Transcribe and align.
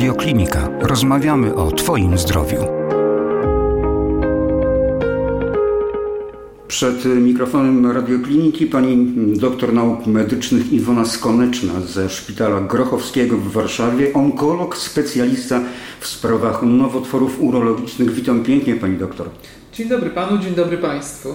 Radioklinika. 0.00 0.68
Rozmawiamy 0.80 1.54
o 1.54 1.72
Twoim 1.72 2.18
zdrowiu. 2.18 2.58
Przed 6.68 7.04
mikrofonem 7.04 7.86
radiokliniki 7.86 8.66
pani 8.66 9.14
doktor 9.36 9.72
nauk 9.72 10.06
medycznych 10.06 10.72
Iwona 10.72 11.04
Skoneczna 11.04 11.72
ze 11.80 12.10
Szpitala 12.10 12.60
Grochowskiego 12.60 13.36
w 13.36 13.52
Warszawie, 13.52 14.12
onkolog, 14.12 14.76
specjalista 14.76 15.60
w 16.00 16.06
sprawach 16.06 16.62
nowotworów 16.62 17.40
urologicznych. 17.40 18.10
Witam 18.10 18.44
pięknie 18.44 18.74
pani 18.74 18.96
doktor. 18.96 19.28
Dzień 19.80 19.88
dobry 19.88 20.10
panu, 20.10 20.38
dzień 20.38 20.54
dobry 20.54 20.78
państwu. 20.78 21.34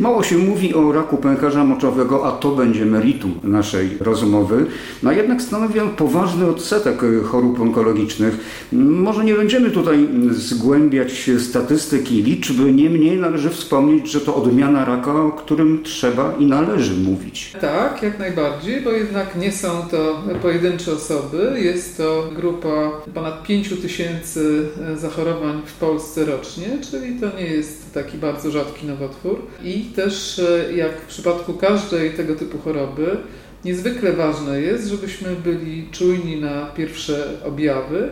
Mało 0.00 0.22
się 0.22 0.38
mówi 0.38 0.74
o 0.74 0.92
raku 0.92 1.16
pęcherza 1.16 1.64
moczowego, 1.64 2.26
a 2.26 2.32
to 2.32 2.50
będzie 2.50 2.86
meritum 2.86 3.40
naszej 3.42 3.90
rozmowy. 4.00 4.66
No 5.02 5.12
jednak 5.12 5.42
stanowi 5.42 5.80
on 5.80 5.90
poważny 5.90 6.46
odsetek 6.46 7.02
chorób 7.24 7.60
onkologicznych. 7.60 8.38
Może 8.72 9.24
nie 9.24 9.34
będziemy 9.34 9.70
tutaj 9.70 10.08
zgłębiać 10.30 11.30
statystyki, 11.38 12.22
liczby, 12.22 12.72
niemniej 12.72 13.16
należy 13.16 13.50
wspomnieć, 13.50 14.10
że 14.10 14.20
to 14.20 14.34
odmiana 14.34 14.84
raka, 14.84 15.22
o 15.22 15.30
którym 15.30 15.82
trzeba 15.82 16.34
i 16.38 16.46
należy 16.46 16.94
mówić. 16.94 17.52
Tak, 17.60 18.02
jak 18.02 18.18
najbardziej, 18.18 18.80
bo 18.80 18.90
jednak 18.90 19.36
nie 19.36 19.52
są 19.52 19.68
to 19.90 20.22
pojedyncze 20.42 20.92
osoby. 20.92 21.60
Jest 21.62 21.96
to 21.96 22.30
grupa 22.36 22.90
ponad 23.14 23.42
5 23.42 23.68
tysięcy 23.82 24.68
zachorowań 24.96 25.62
w 25.66 25.72
Polsce 25.72 26.24
rocznie, 26.24 26.66
czyli 26.90 27.20
to 27.20 27.26
nie 27.38 27.46
jest 27.46 27.81
taki 27.94 28.18
bardzo 28.18 28.50
rzadki 28.50 28.86
nowotwór. 28.86 29.42
I 29.64 29.80
też, 29.80 30.38
e, 30.38 30.72
jak 30.76 31.00
w 31.00 31.06
przypadku 31.06 31.54
każdej 31.54 32.10
tego 32.10 32.34
typu 32.34 32.58
choroby, 32.58 33.16
niezwykle 33.64 34.12
ważne 34.12 34.60
jest, 34.60 34.88
żebyśmy 34.88 35.36
byli 35.44 35.88
czujni 35.90 36.40
na 36.40 36.66
pierwsze 36.66 37.28
objawy, 37.44 38.10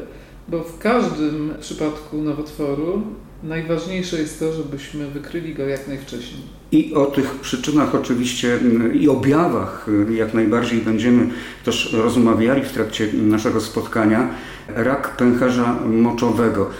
bo 0.49 0.61
w 0.63 0.79
każdym 0.79 1.55
przypadku 1.61 2.17
nowotworu 2.17 3.03
najważniejsze 3.43 4.19
jest 4.19 4.39
to, 4.39 4.53
żebyśmy 4.53 5.07
wykryli 5.07 5.55
go 5.55 5.67
jak 5.67 5.89
najwcześniej. 5.89 6.43
I 6.73 6.95
o 6.95 7.07
tych 7.07 7.35
przyczynach 7.35 7.95
oczywiście 7.95 8.55
mm, 8.55 9.01
i 9.01 9.09
objawach 9.09 9.87
y, 10.09 10.15
jak 10.15 10.35
najbardziej 10.35 10.81
będziemy 10.81 11.29
też 11.65 11.93
rozmawiali 11.93 12.63
w 12.63 12.73
trakcie 12.73 13.13
naszego 13.13 13.61
spotkania. 13.61 14.35
Rak 14.69 15.17
pęcherza 15.17 15.77
moczowego, 15.87 16.71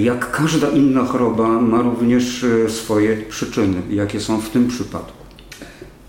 jak 0.00 0.30
każda 0.30 0.68
inna 0.68 1.04
choroba, 1.04 1.48
ma 1.48 1.82
również 1.82 2.42
y, 2.42 2.70
swoje 2.70 3.16
przyczyny. 3.16 3.82
Jakie 3.90 4.20
są 4.20 4.40
w 4.40 4.50
tym 4.50 4.68
przypadku? 4.68 5.26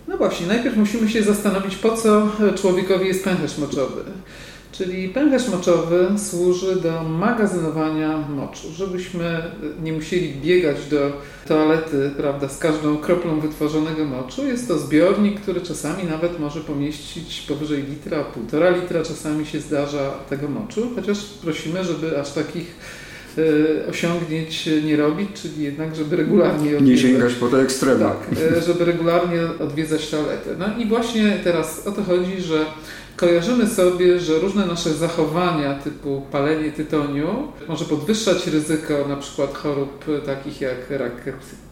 No 0.08 0.17
właśnie, 0.17 0.47
najpierw 0.47 0.77
musimy 0.77 1.09
się 1.09 1.23
zastanowić, 1.23 1.75
po 1.75 1.97
co 1.97 2.27
człowiekowi 2.61 3.08
jest 3.08 3.23
pęcherz 3.23 3.58
moczowy. 3.58 4.02
Czyli 4.78 5.09
pęcherz 5.09 5.47
moczowy 5.47 6.08
służy 6.17 6.75
do 6.75 7.03
magazynowania 7.03 8.17
moczu, 8.17 8.67
żebyśmy 8.75 9.42
nie 9.83 9.94
musieli 9.94 10.33
biegać 10.42 10.78
do 10.86 11.22
toalety 11.47 12.11
prawda, 12.17 12.50
z 12.50 12.58
każdą 12.58 12.98
kroplą 12.98 13.39
wytworzonego 13.39 14.05
moczu. 14.05 14.48
Jest 14.48 14.67
to 14.67 14.78
zbiornik, 14.78 15.42
który 15.42 15.61
czasami 15.61 16.03
nawet 16.03 16.39
może 16.39 16.59
pomieścić 16.59 17.45
powyżej 17.48 17.83
litra, 17.83 18.23
półtora 18.23 18.70
litra 18.70 19.03
czasami 19.03 19.45
się 19.45 19.59
zdarza 19.59 20.11
tego 20.30 20.48
moczu, 20.48 20.88
chociaż 20.95 21.17
prosimy, 21.42 21.83
żeby 21.83 22.20
aż 22.20 22.31
takich 22.31 22.75
e, 23.38 23.89
osiągnięć 23.89 24.70
nie 24.86 24.98
robić, 24.98 25.30
czyli 25.42 25.64
jednak, 25.64 25.95
żeby 25.95 26.16
regularnie 26.16 26.78
odwiedzać. 26.78 26.88
Nie 26.88 26.98
sięgać 26.98 27.33
po 27.33 27.48
te 27.48 27.61
ekstrema. 27.61 28.09
Tak, 28.09 28.17
e, 28.58 28.61
żeby 28.61 28.86
regularnie 28.86 29.39
odwiedzać 29.59 30.09
toaletę. 30.09 30.50
No 30.59 30.66
i 30.78 30.86
właśnie 30.86 31.39
teraz 31.44 31.88
o 31.88 31.92
to 31.92 32.03
chodzi, 32.03 32.42
że 32.42 32.66
kojarzymy 33.18 33.68
sobie, 33.68 34.20
że 34.20 34.40
różne 34.40 34.66
nasze 34.66 34.94
zachowania 34.94 35.76
typu 35.76 36.22
palenie 36.32 36.72
tytoniu 36.72 37.52
może 37.68 37.86
podwyższać 37.86 38.48
ryzyko 38.48 38.94
na 39.10 39.16
przykład 39.16 39.54
chorób 39.54 40.06
takich 40.26 40.61
jak 40.61 40.89
rak 40.89 41.23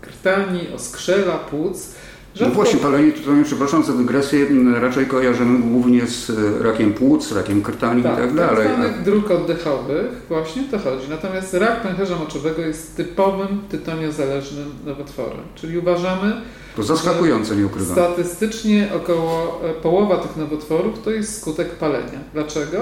krtani, 0.01 0.59
oskrzela, 0.75 1.37
płuc. 1.37 1.95
Rzadko... 2.35 2.49
No 2.49 2.55
właśnie, 2.55 2.79
palenie 2.79 3.11
tytoniu, 3.11 3.43
przepraszam 3.43 3.83
za 3.83 3.93
dygresję, 3.93 4.45
raczej 4.81 5.05
kojarzymy 5.05 5.59
głównie 5.59 6.07
z 6.07 6.31
rakiem 6.61 6.93
płuc, 6.93 7.31
rakiem 7.31 7.61
krtani 7.61 8.03
tak, 8.03 8.13
i 8.13 8.21
tak 8.21 8.33
dalej. 8.33 8.67
Tak 8.77 9.03
dróg 9.03 9.31
oddechowych, 9.31 10.11
właśnie 10.29 10.63
to 10.71 10.79
chodzi. 10.79 11.09
Natomiast 11.09 11.53
rak 11.53 11.81
pęcherza 11.81 12.15
moczowego 12.15 12.61
jest 12.61 12.97
typowym 12.97 13.61
tytoniozależnym 13.69 14.71
nowotworem, 14.85 15.43
czyli 15.55 15.77
uważamy, 15.77 16.41
to 16.75 16.83
zaskakujące, 16.83 17.55
nie 17.55 17.65
ukrywam. 17.65 17.91
Statystycznie 17.91 18.89
około 18.95 19.61
e, 19.69 19.73
połowa 19.73 20.17
tych 20.17 20.37
nowotworów 20.37 21.01
to 21.03 21.11
jest 21.11 21.41
skutek 21.41 21.69
palenia. 21.69 22.19
Dlaczego? 22.33 22.77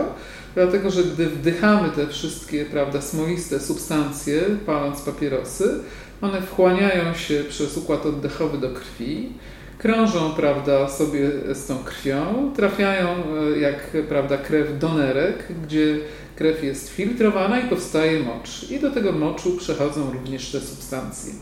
Dlatego, 0.56 0.90
że 0.90 1.04
gdy 1.04 1.26
wdychamy 1.26 1.90
te 1.90 2.08
wszystkie 2.08 2.66
prawda, 2.66 3.02
smoliste 3.02 3.60
substancje, 3.60 4.42
paląc 4.66 5.02
papierosy, 5.02 5.80
one 6.24 6.42
wchłaniają 6.42 7.14
się 7.14 7.44
przez 7.50 7.78
układ 7.78 8.06
oddechowy 8.06 8.58
do 8.58 8.70
krwi, 8.70 9.30
krążą 9.78 10.34
prawda, 10.34 10.90
sobie 10.90 11.30
z 11.54 11.66
tą 11.68 11.84
krwią, 11.84 12.52
trafiają 12.56 13.08
e, 13.10 13.60
jak 13.60 13.98
prawda, 14.10 14.38
krew 14.38 14.80
do 14.80 14.94
nerek, 14.94 15.48
gdzie 15.64 15.98
krew 16.36 16.64
jest 16.64 16.90
filtrowana 16.90 17.60
i 17.60 17.70
powstaje 17.70 18.20
mocz. 18.20 18.72
I 18.72 18.80
do 18.80 18.92
tego 18.92 19.12
moczu 19.12 19.58
przechodzą 19.58 20.12
również 20.14 20.52
te 20.52 20.60
substancje. 20.60 21.34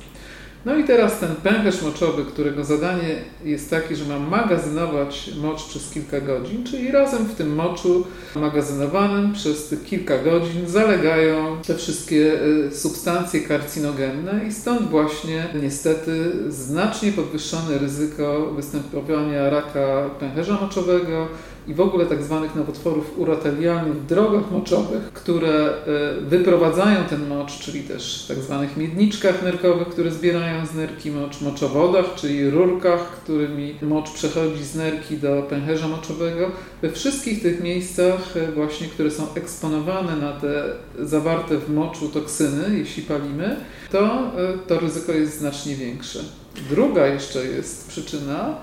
No 0.66 0.76
i 0.76 0.84
teraz 0.84 1.20
ten 1.20 1.36
pęcherz 1.36 1.82
moczowy, 1.82 2.26
którego 2.26 2.64
zadanie 2.64 3.16
jest 3.44 3.70
takie, 3.70 3.96
że 3.96 4.06
ma 4.06 4.20
magazynować 4.20 5.32
mocz 5.42 5.64
przez 5.64 5.90
kilka 5.90 6.22
godzin, 6.22 6.64
czyli 6.64 6.92
razem 6.92 7.26
w 7.26 7.36
tym 7.36 7.56
moczu 7.56 8.08
magazynowanym 8.36 9.34
przez 9.34 9.68
tych 9.68 9.84
kilka 9.84 10.18
godzin 10.18 10.68
zalegają 10.68 11.58
te 11.68 11.76
wszystkie 11.76 12.40
e, 12.68 12.72
substancje 12.72 13.42
karcinogenne 13.42 14.46
i 14.48 14.54
stąd 14.54 14.90
właśnie 14.90 15.48
niestety 15.62 16.32
znacznie 16.50 17.12
podwyższone 17.12 17.78
ryzyko 17.78 18.52
występowania 18.56 19.50
raka 19.50 20.10
pęcherza 20.20 20.58
moczowego, 20.62 21.28
i 21.68 21.74
w 21.74 21.82
ogóle 21.82 22.06
tak 22.06 22.24
zwanych 22.24 22.56
nowotworów 22.56 23.20
urotelialnych 23.20 23.96
w 23.96 24.06
drogach 24.06 24.52
moczowych, 24.52 25.14
które 25.14 25.70
e, 25.70 26.22
wyprowadzają 26.22 27.04
ten 27.04 27.28
mocz, 27.28 27.60
czyli 27.60 27.82
też 27.84 28.26
tak 28.28 28.38
zwanych 28.38 28.78
miedniczkach 28.78 29.44
nerkowych, 29.44 29.88
które 29.88 30.12
zbierają 30.12 30.66
z 30.66 30.74
nerki 30.74 31.12
mocz, 31.12 31.42
moczowodach, 31.42 32.06
czyli 32.16 32.50
rurkach, 32.50 33.00
którymi 33.24 33.76
mocz 33.82 34.12
przechodzi 34.12 34.64
z 34.64 34.76
nerki 34.76 35.18
do 35.18 35.42
pęcherza 35.50 35.88
moczowego. 35.88 36.52
We 36.82 36.92
wszystkich 36.92 37.42
tych 37.42 37.64
miejscach 37.64 38.38
e, 38.38 38.52
właśnie, 38.52 38.88
które 38.88 39.12
są 39.12 39.34
eksponowane 39.36 40.16
na 40.16 40.32
te 40.32 40.64
zawarte 41.00 41.58
w 41.58 41.74
moczu 41.74 42.10
toksyny, 42.10 42.78
jeśli 42.78 43.04
palimy, 43.04 43.56
to 43.92 44.00
e, 44.00 44.32
to 44.68 44.80
ryzyko 44.80 45.12
jest 45.12 45.40
znacznie 45.40 45.76
większe. 45.76 46.20
Druga 46.70 47.08
jeszcze 47.08 47.46
jest 47.46 47.88
przyczyna, 47.88 48.56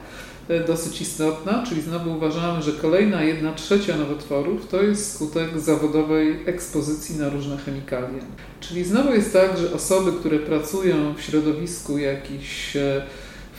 dosyć 0.66 1.00
istotna, 1.00 1.64
czyli 1.68 1.82
znowu 1.82 2.16
uważamy, 2.16 2.62
że 2.62 2.72
kolejna 2.72 3.22
jedna 3.22 3.52
trzecia 3.52 3.96
nowotworów 3.96 4.68
to 4.68 4.82
jest 4.82 5.14
skutek 5.14 5.60
zawodowej 5.60 6.38
ekspozycji 6.46 7.16
na 7.18 7.28
różne 7.28 7.56
chemikalia. 7.56 8.24
Czyli 8.60 8.84
znowu 8.84 9.14
jest 9.14 9.32
tak, 9.32 9.58
że 9.58 9.72
osoby, 9.72 10.12
które 10.12 10.38
pracują 10.38 11.14
w 11.14 11.20
środowisku 11.20 11.98
jakichś 11.98 12.76
e, 12.76 13.02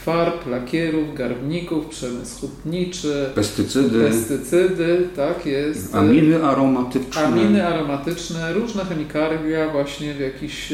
farb, 0.06 0.48
lakierów, 0.48 1.16
garbników, 1.16 1.86
przemysł 1.86 2.40
hutniczy, 2.40 3.30
pestycydy, 3.36 4.10
pestycydy, 4.10 5.08
tak 5.16 5.46
jest. 5.46 5.96
Aminy 5.96 6.44
aromatyczne. 6.44 7.22
Aminy 7.22 7.68
aromatyczne, 7.68 8.54
różne 8.54 8.86
chemikalia 8.86 9.70
właśnie 9.70 10.14
w 10.14 10.20
jakichś 10.20 10.74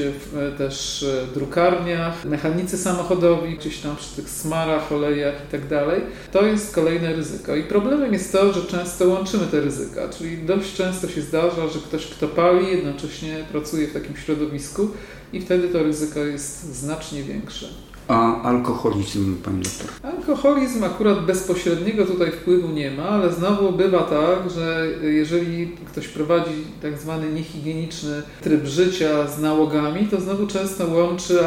też 0.58 1.04
e, 1.04 1.34
drukarniach, 1.34 2.26
mechanicy 2.26 2.78
samochodowi, 2.78 3.58
gdzieś 3.58 3.78
tam 3.78 3.96
przy 3.96 4.16
tych 4.16 4.30
smarach, 4.30 4.92
olejach 4.92 5.36
i 5.48 5.52
tak 5.52 5.68
dalej. 5.68 6.02
To 6.32 6.46
jest 6.46 6.76
kolejne 6.76 7.16
ryzyko. 7.16 7.56
I 7.56 7.64
problemem 7.64 8.14
jest 8.14 8.32
to, 8.32 8.54
że 8.54 8.62
często 8.62 9.08
łączymy 9.08 9.46
te 9.48 9.62
ryzyka, 9.62 10.10
czyli 10.10 10.38
dość 10.38 10.76
często 10.76 11.08
się 11.08 11.22
zdarza, 11.22 11.68
że 11.68 11.80
ktoś, 11.80 12.08
kto 12.08 12.28
pali, 12.28 12.68
jednocześnie 12.68 13.46
pracuje 13.52 13.88
w 13.88 13.94
takim 13.94 14.16
środowisku 14.18 14.90
i 15.34 15.42
wtedy 15.42 15.68
to 15.68 15.84
ryzyko 15.84 16.20
jest 16.20 16.76
znacznie 16.76 17.24
większe. 17.24 17.68
A 18.08 18.42
alkoholizm, 18.42 19.36
pani 19.36 19.64
doktor? 19.64 20.12
Alkoholizm 20.14 20.84
akurat 20.84 21.26
bezpośredniego 21.26 22.06
tutaj 22.06 22.32
wpływu 22.32 22.70
nie 22.70 22.92
ma, 22.92 23.04
ale 23.04 23.34
znowu 23.34 23.72
bywa 23.72 24.00
tak, 24.04 24.52
że 24.56 24.88
jeżeli 25.02 25.68
ktoś 25.86 26.08
prowadzi 26.08 26.52
tak 26.82 27.00
zwany 27.00 27.34
niehigieniczny 27.34 28.22
tryb 28.42 28.66
życia 28.66 29.28
z 29.28 29.42
nałogami, 29.42 30.08
to 30.08 30.22
znowu 30.22 30.48
często 30.48 30.88
łączy 30.88 31.40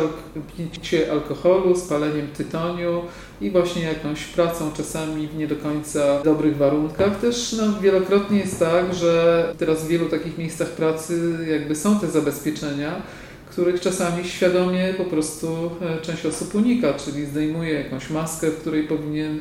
picie 0.57 1.13
alkoholu 1.13 1.77
z 1.77 1.83
paleniem 1.83 2.27
tytoniu 2.37 3.03
i 3.41 3.51
właśnie 3.51 3.83
jakąś 3.83 4.25
pracą 4.25 4.71
czasami 4.77 5.29
w 5.29 5.37
nie 5.37 5.47
do 5.47 5.57
końca 5.57 6.23
dobrych 6.23 6.57
warunkach. 6.57 7.21
Też 7.21 7.57
no, 7.59 7.81
wielokrotnie 7.81 8.39
jest 8.39 8.59
tak, 8.59 8.95
że 8.95 9.45
teraz 9.59 9.85
w 9.85 9.89
wielu 9.89 10.07
takich 10.07 10.39
miejscach 10.39 10.69
pracy 10.69 11.39
jakby 11.51 11.77
są 11.77 12.01
te 12.01 12.07
zabezpieczenia, 12.07 13.03
których 13.51 13.81
czasami 13.81 14.25
świadomie 14.25 14.95
po 14.97 15.05
prostu 15.05 15.71
e, 15.81 16.01
część 16.01 16.27
osób 16.27 16.55
unika, 16.55 16.95
czyli 16.95 17.27
zdejmuje 17.27 17.73
jakąś 17.73 18.11
maskę, 18.11 18.51
w 18.51 18.61
której 18.61 18.85
powinien 18.85 19.41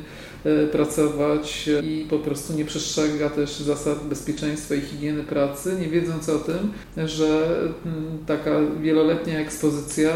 pracować 0.72 1.70
i 1.82 2.06
po 2.10 2.18
prostu 2.18 2.52
nie 2.52 2.64
przestrzega 2.64 3.30
też 3.30 3.58
zasad 3.58 4.06
bezpieczeństwa 4.08 4.74
i 4.74 4.80
higieny 4.80 5.22
pracy, 5.22 5.76
nie 5.80 5.88
wiedząc 5.88 6.28
o 6.28 6.38
tym, 6.38 6.72
że 7.08 7.46
mm, 7.86 8.18
taka 8.26 8.50
wieloletnia 8.82 9.38
ekspozycja 9.38 10.10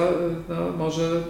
no, 0.49 0.55
może 0.79 1.09
mm, 1.09 1.23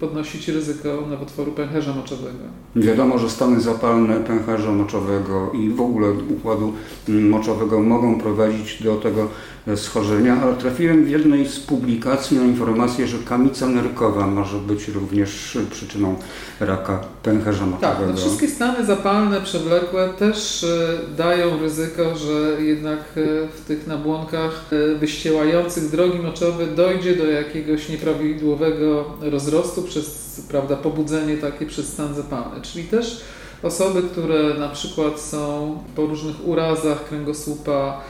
podnosić 0.00 0.48
ryzyko 0.48 1.04
nowotworu 1.10 1.52
pęcherza 1.52 1.94
moczowego. 1.94 2.38
Wiadomo, 2.76 3.18
że 3.18 3.30
stany 3.30 3.60
zapalne 3.60 4.16
pęcherza 4.16 4.72
moczowego 4.72 5.52
i 5.52 5.70
w 5.70 5.80
ogóle 5.80 6.08
układu 6.10 6.72
mm, 7.08 7.28
moczowego 7.28 7.80
mogą 7.80 8.20
prowadzić 8.20 8.82
do 8.82 8.96
tego 8.96 9.28
schorzenia, 9.76 10.42
ale 10.42 10.54
trafiłem 10.54 11.04
w 11.04 11.10
jednej 11.10 11.48
z 11.48 11.60
publikacji 11.60 12.36
na 12.36 12.44
informację, 12.44 13.06
że 13.06 13.18
kamica 13.18 13.66
nerkowa 13.66 14.26
może 14.26 14.58
być 14.58 14.88
również 14.88 15.58
przyczyną 15.70 16.16
raka 16.60 17.00
pęcherza 17.22 17.66
motowego. 17.66 17.98
Tak, 17.98 18.08
no 18.08 18.16
wszystkie 18.16 18.41
stany 18.48 18.86
zapalne, 18.86 19.40
przewlekłe 19.40 20.08
też 20.08 20.64
e, 20.64 20.98
dają 21.16 21.58
ryzyko, 21.60 22.16
że 22.16 22.62
jednak 22.62 22.98
e, 22.98 23.48
w 23.48 23.64
tych 23.66 23.86
nabłonkach 23.86 24.64
e, 24.72 24.94
wyściełających 24.94 25.90
drogi 25.90 26.18
moczowe 26.18 26.66
dojdzie 26.66 27.16
do 27.16 27.26
jakiegoś 27.26 27.88
nieprawidłowego 27.88 29.04
rozrostu 29.20 29.82
przez 29.82 30.40
prawda, 30.48 30.76
pobudzenie 30.76 31.36
takie 31.36 31.66
przez 31.66 31.92
stan 31.92 32.14
zapalny. 32.14 32.60
Czyli 32.62 32.84
też 32.84 33.20
osoby, 33.62 34.02
które 34.02 34.54
na 34.54 34.68
przykład 34.68 35.20
są 35.20 35.78
po 35.96 36.06
różnych 36.06 36.46
urazach 36.48 37.08
kręgosłupa, 37.08 38.00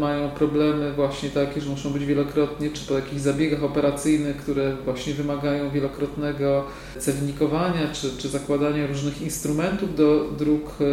mają 0.00 0.30
problemy 0.30 0.92
właśnie 0.92 1.30
takie, 1.30 1.60
że 1.60 1.70
muszą 1.70 1.90
być 1.90 2.04
wielokrotnie, 2.04 2.70
czy 2.70 2.86
po 2.86 2.94
jakichś 2.94 3.20
zabiegach 3.20 3.64
operacyjnych, 3.64 4.36
które 4.36 4.76
właśnie 4.84 5.14
wymagają 5.14 5.70
wielokrotnego 5.70 6.64
cewnikowania, 6.98 7.92
czy, 7.92 8.16
czy 8.18 8.28
zakładania 8.28 8.86
różnych 8.86 9.22
instrumentów 9.22 9.96
do 9.96 10.28
dróg 10.38 10.70
e, 10.80 10.84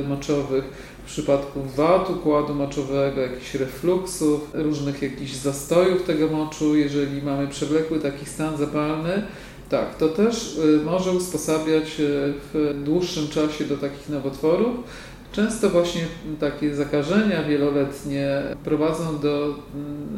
e, 0.00 0.08
moczowych. 0.08 0.64
W 1.04 1.06
przypadku 1.06 1.60
wad 1.76 2.10
układu 2.10 2.54
moczowego, 2.54 3.20
jakichś 3.20 3.54
refluksów, 3.54 4.50
różnych 4.52 5.02
jakichś 5.02 5.32
zastojów 5.32 6.02
tego 6.02 6.28
moczu, 6.28 6.76
jeżeli 6.76 7.22
mamy 7.22 7.48
przewlekły 7.48 8.00
taki 8.00 8.26
stan 8.26 8.56
zapalny, 8.56 9.22
tak, 9.68 9.98
to 9.98 10.08
też 10.08 10.60
może 10.84 11.10
usposabiać 11.10 11.94
w 11.98 12.74
dłuższym 12.84 13.28
czasie 13.28 13.64
do 13.64 13.76
takich 13.76 14.08
nowotworów. 14.08 14.76
Często 15.34 15.70
właśnie 15.70 16.02
takie 16.40 16.74
zakażenia 16.74 17.42
wieloletnie 17.42 18.42
prowadzą 18.64 19.18
do 19.18 19.58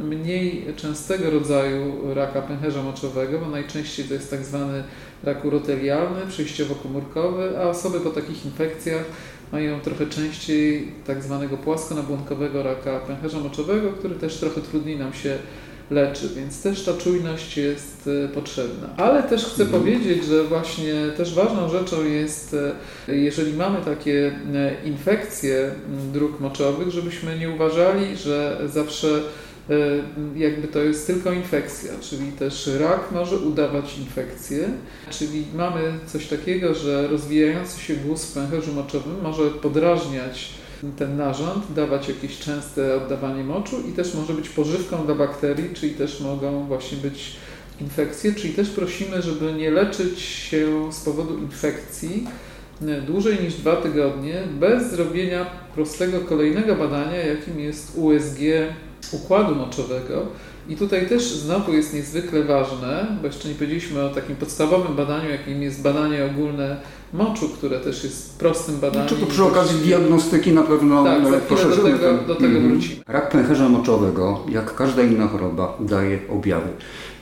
mniej 0.04 0.64
częstego 0.76 1.30
rodzaju 1.30 2.14
raka 2.14 2.42
pęcherza 2.42 2.82
moczowego, 2.82 3.38
bo 3.38 3.50
najczęściej 3.50 4.04
to 4.06 4.14
jest 4.14 4.30
tak 4.30 4.44
zwany 4.44 4.84
rak 5.24 5.44
urotelialny, 5.44 6.20
przejściowo-komórkowy, 6.28 7.58
a 7.58 7.62
osoby 7.62 8.00
po 8.00 8.10
takich 8.10 8.46
infekcjach 8.46 9.04
mają 9.52 9.80
trochę 9.80 10.06
częściej 10.06 10.92
tak 11.06 11.22
zwanego 11.22 11.56
płaskonabłonkowego 11.56 12.62
raka 12.62 13.00
pęcherza 13.00 13.40
moczowego, 13.40 13.92
który 13.92 14.14
też 14.14 14.36
trochę 14.36 14.60
trudniej 14.60 14.98
nam 14.98 15.12
się 15.12 15.38
leczy, 15.90 16.28
więc 16.36 16.62
też 16.62 16.84
ta 16.84 16.94
czujność 16.94 17.56
jest 17.56 18.10
e, 18.24 18.28
potrzebna. 18.28 18.88
Ale 18.96 19.22
też 19.22 19.44
chcę 19.44 19.62
mhm. 19.62 19.82
powiedzieć, 19.82 20.24
że 20.24 20.44
właśnie 20.44 20.94
też 21.16 21.34
ważną 21.34 21.68
rzeczą 21.68 22.04
jest, 22.04 22.56
e, 23.08 23.16
jeżeli 23.16 23.52
mamy 23.52 23.84
takie 23.84 24.32
e, 24.54 24.84
infekcje 24.84 25.70
dróg 26.12 26.40
moczowych, 26.40 26.90
żebyśmy 26.90 27.38
nie 27.38 27.50
uważali, 27.50 28.16
że 28.16 28.60
zawsze 28.66 29.20
jakby 30.36 30.68
to 30.68 30.78
jest 30.78 31.06
tylko 31.06 31.32
infekcja, 31.32 31.92
czyli 32.00 32.32
też 32.32 32.70
rak 32.80 33.12
może 33.12 33.36
udawać 33.36 33.98
infekcję, 33.98 34.68
czyli 35.10 35.44
mamy 35.54 35.80
coś 36.06 36.26
takiego, 36.26 36.74
że 36.74 37.08
rozwijający 37.08 37.80
się 37.80 37.94
guz 37.94 38.24
w 38.24 38.34
pęcherzu 38.34 38.72
moczowym 38.72 39.20
może 39.22 39.50
podrażniać 39.50 40.54
ten 40.99 41.17
narząd, 41.17 41.73
dawać 41.75 42.08
jakieś 42.08 42.38
częste 42.38 42.96
oddawanie 42.96 43.44
moczu 43.44 43.76
i 43.88 43.93
też 43.93 44.14
może 44.14 44.32
być 44.32 44.49
pożywką 44.49 45.06
dla 45.06 45.14
bakterii, 45.14 45.75
czyli 45.75 45.94
też 45.94 46.20
mogą 46.20 46.67
właśnie 46.67 46.99
być 46.99 47.37
infekcje, 47.81 48.34
czyli 48.34 48.55
też 48.55 48.70
prosimy, 48.70 49.23
żeby 49.23 49.52
nie 49.52 49.70
leczyć 49.70 50.20
się 50.20 50.93
z 50.93 51.00
powodu 51.00 51.38
infekcji 51.38 52.26
e, 52.82 53.00
dłużej 53.00 53.38
niż 53.44 53.55
dwa 53.55 53.76
tygodnie 53.76 54.43
bez 54.61 54.90
zrobienia 54.90 55.46
prostego 55.75 56.20
kolejnego 56.20 56.76
badania, 56.76 57.17
jakim 57.17 57.61
jest 57.61 57.93
USG 57.96 58.38
układu 59.12 59.55
moczowego. 59.55 60.26
I 60.69 60.76
tutaj 60.76 61.08
też 61.08 61.22
znowu 61.22 61.72
jest 61.72 61.94
niezwykle 61.94 62.43
ważne, 62.43 63.06
bo 63.20 63.26
jeszcze 63.26 63.49
nie 63.49 63.55
powiedzieliśmy 63.55 64.02
o 64.02 64.08
takim 64.08 64.37
podstawowym 64.37 64.96
badaniu, 64.96 65.31
jakim 65.31 65.62
jest 65.62 65.82
badanie 65.82 66.25
ogólne 66.25 66.76
moczu, 67.12 67.49
które 67.49 67.81
też 67.81 68.05
jest 68.05 68.38
prostym 68.38 68.81
badaniem. 68.81 69.08
Czy 69.08 69.17
to 69.17 69.26
przy 69.26 69.44
okazji 69.44 69.79
diagnostyki 69.79 70.53
na 70.53 70.62
pewno 70.62 71.05
tak, 71.05 71.25
za 71.25 71.31
do 71.31 71.76
tego, 71.76 71.99
do 72.26 72.35
tego 72.35 72.58
mm. 72.58 72.69
wrócimy. 72.69 72.97
Rak 73.06 73.31
pęcherza 73.31 73.69
moczowego, 73.69 74.41
jak 74.49 74.75
każda 74.75 75.03
inna 75.03 75.29
choroba, 75.29 75.76
daje 75.81 76.19
objawy. 76.29 76.69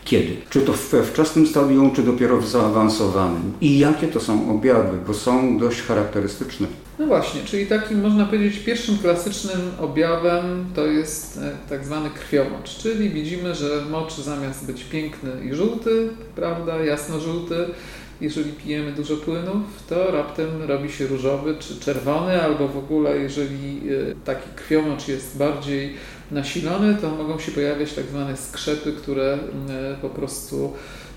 Kiedy? 0.04 0.36
Czy 0.50 0.60
to 0.60 0.72
we 0.72 1.02
wczesnym 1.02 1.46
stadium, 1.46 1.92
czy 1.92 2.02
dopiero 2.02 2.38
w 2.38 2.48
zaawansowanym? 2.48 3.52
I 3.60 3.78
jakie 3.78 4.08
to 4.08 4.20
są 4.20 4.50
objawy? 4.50 4.98
Bo 5.06 5.14
są 5.14 5.58
dość 5.58 5.82
charakterystyczne. 5.82 6.66
No 6.98 7.06
właśnie, 7.06 7.40
czyli 7.44 7.66
takim 7.66 8.00
można 8.00 8.24
powiedzieć 8.24 8.58
pierwszym 8.58 8.98
klasycznym 8.98 9.60
objawem 9.80 10.64
to 10.74 10.86
jest 10.86 11.38
e, 11.38 11.50
tak 11.68 11.84
zwany 11.84 12.10
krwiomocz, 12.10 12.76
czyli 12.76 13.10
widzimy, 13.10 13.54
że 13.54 13.84
mocz 13.90 14.16
zamiast 14.16 14.66
być 14.66 14.84
piękny 14.84 15.30
i 15.50 15.54
żółty, 15.54 16.08
prawda, 16.34 16.84
jasno-żółty, 16.84 17.54
jeżeli 18.24 18.52
pijemy 18.52 18.92
dużo 18.92 19.16
płynów, 19.16 19.62
to 19.88 20.10
raptem 20.10 20.62
robi 20.62 20.92
się 20.92 21.06
różowy 21.06 21.54
czy 21.58 21.80
czerwony, 21.80 22.42
albo 22.42 22.68
w 22.68 22.78
ogóle 22.78 23.18
jeżeli 23.18 23.80
e, 24.10 24.14
taki 24.24 24.48
krwiomocz 24.56 25.08
jest 25.08 25.36
bardziej 25.36 25.94
nasilony, 26.30 26.94
to 27.00 27.10
mogą 27.10 27.38
się 27.38 27.52
pojawiać 27.52 27.92
tak 27.92 28.04
zwane 28.04 28.36
skrzepy, 28.36 28.92
które 28.92 29.32
e, 29.32 29.38
po 30.02 30.10
prostu 30.10 30.72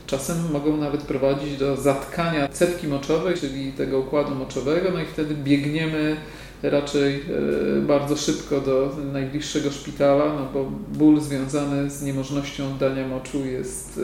czasem 0.07 0.37
mogą 0.51 0.77
nawet 0.77 1.01
prowadzić 1.01 1.57
do 1.57 1.75
zatkania 1.75 2.47
cepki 2.47 2.87
moczowej, 2.87 3.35
czyli 3.35 3.71
tego 3.71 3.99
układu 3.99 4.35
moczowego, 4.35 4.91
no 4.93 5.01
i 5.01 5.05
wtedy 5.05 5.35
biegniemy 5.35 6.17
raczej 6.63 7.15
e, 7.15 7.81
bardzo 7.81 8.17
szybko 8.17 8.61
do 8.61 8.95
najbliższego 9.13 9.71
szpitala, 9.71 10.25
no 10.25 10.47
bo 10.53 10.71
ból 10.97 11.19
związany 11.21 11.89
z 11.89 12.03
niemożnością 12.03 12.77
dania 12.77 13.07
moczu 13.07 13.45
jest 13.45 13.99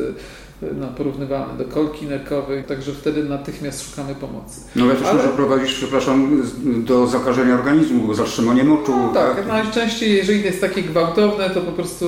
no, 0.62 0.88
porównywalny 0.88 1.58
do 1.58 1.66
kolki 1.66 2.06
nerkowej, 2.06 2.64
także 2.64 2.92
wtedy 2.92 3.24
natychmiast 3.24 3.90
szukamy 3.90 4.16
pomocy. 4.16 4.62
No 4.76 4.86
ale 4.86 4.96
też 4.96 5.08
ale... 5.08 5.14
może 5.18 5.30
prowadzić, 5.30 5.74
przepraszam, 5.74 6.44
do 6.64 7.08
zakażenia 7.08 7.54
organizmu, 7.54 8.14
zatrzymania 8.14 8.64
moczu. 8.64 8.92
No, 8.98 9.14
tak, 9.14 9.36
tak, 9.36 9.48
najczęściej 9.48 10.16
jeżeli 10.16 10.44
jest 10.44 10.62
takie 10.62 10.84
gwałtowne, 10.84 11.50
to 11.50 11.62
po 11.62 11.72
prostu 11.72 12.06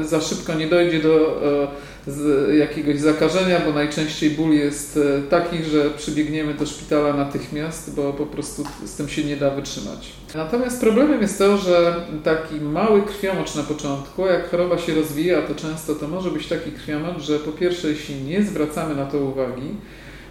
e, 0.00 0.04
za 0.04 0.20
szybko 0.20 0.54
nie 0.54 0.66
dojdzie 0.66 1.00
do 1.00 1.42
e, 1.62 1.68
z 2.06 2.54
jakiegoś 2.58 3.00
zakażenia, 3.00 3.60
bo 3.60 3.72
najczęściej 3.72 4.30
ból 4.30 4.52
jest 4.52 4.96
e, 4.96 5.22
taki, 5.22 5.64
że 5.64 5.90
przybiegniemy 5.90 6.54
do 6.54 6.66
szpitala 6.66 7.12
natychmiast, 7.12 7.94
bo 7.94 8.12
po 8.12 8.26
prostu 8.26 8.64
z 8.84 8.96
tym 8.96 9.08
się 9.08 9.24
nie 9.24 9.36
da 9.36 9.50
wytrzymać. 9.50 10.12
Natomiast 10.34 10.80
problemem 10.80 11.22
jest 11.22 11.38
to, 11.38 11.56
że 11.56 12.06
taki 12.24 12.54
mały 12.54 13.02
krwiomocz 13.02 13.54
na 13.54 13.62
początku, 13.62 14.26
jak 14.26 14.50
choroba 14.50 14.78
się 14.78 14.94
rozwija, 14.94 15.42
to 15.42 15.54
często 15.54 15.94
to 15.94 16.08
może 16.08 16.30
być 16.30 16.46
taki 16.46 16.72
krwiomocz, 16.72 17.22
że 17.22 17.38
po 17.38 17.52
pierwsze, 17.52 17.88
jeśli 17.88 18.14
nie 18.14 18.42
zwracamy 18.42 18.94
na 18.94 19.06
to 19.06 19.18
uwagi, 19.18 19.74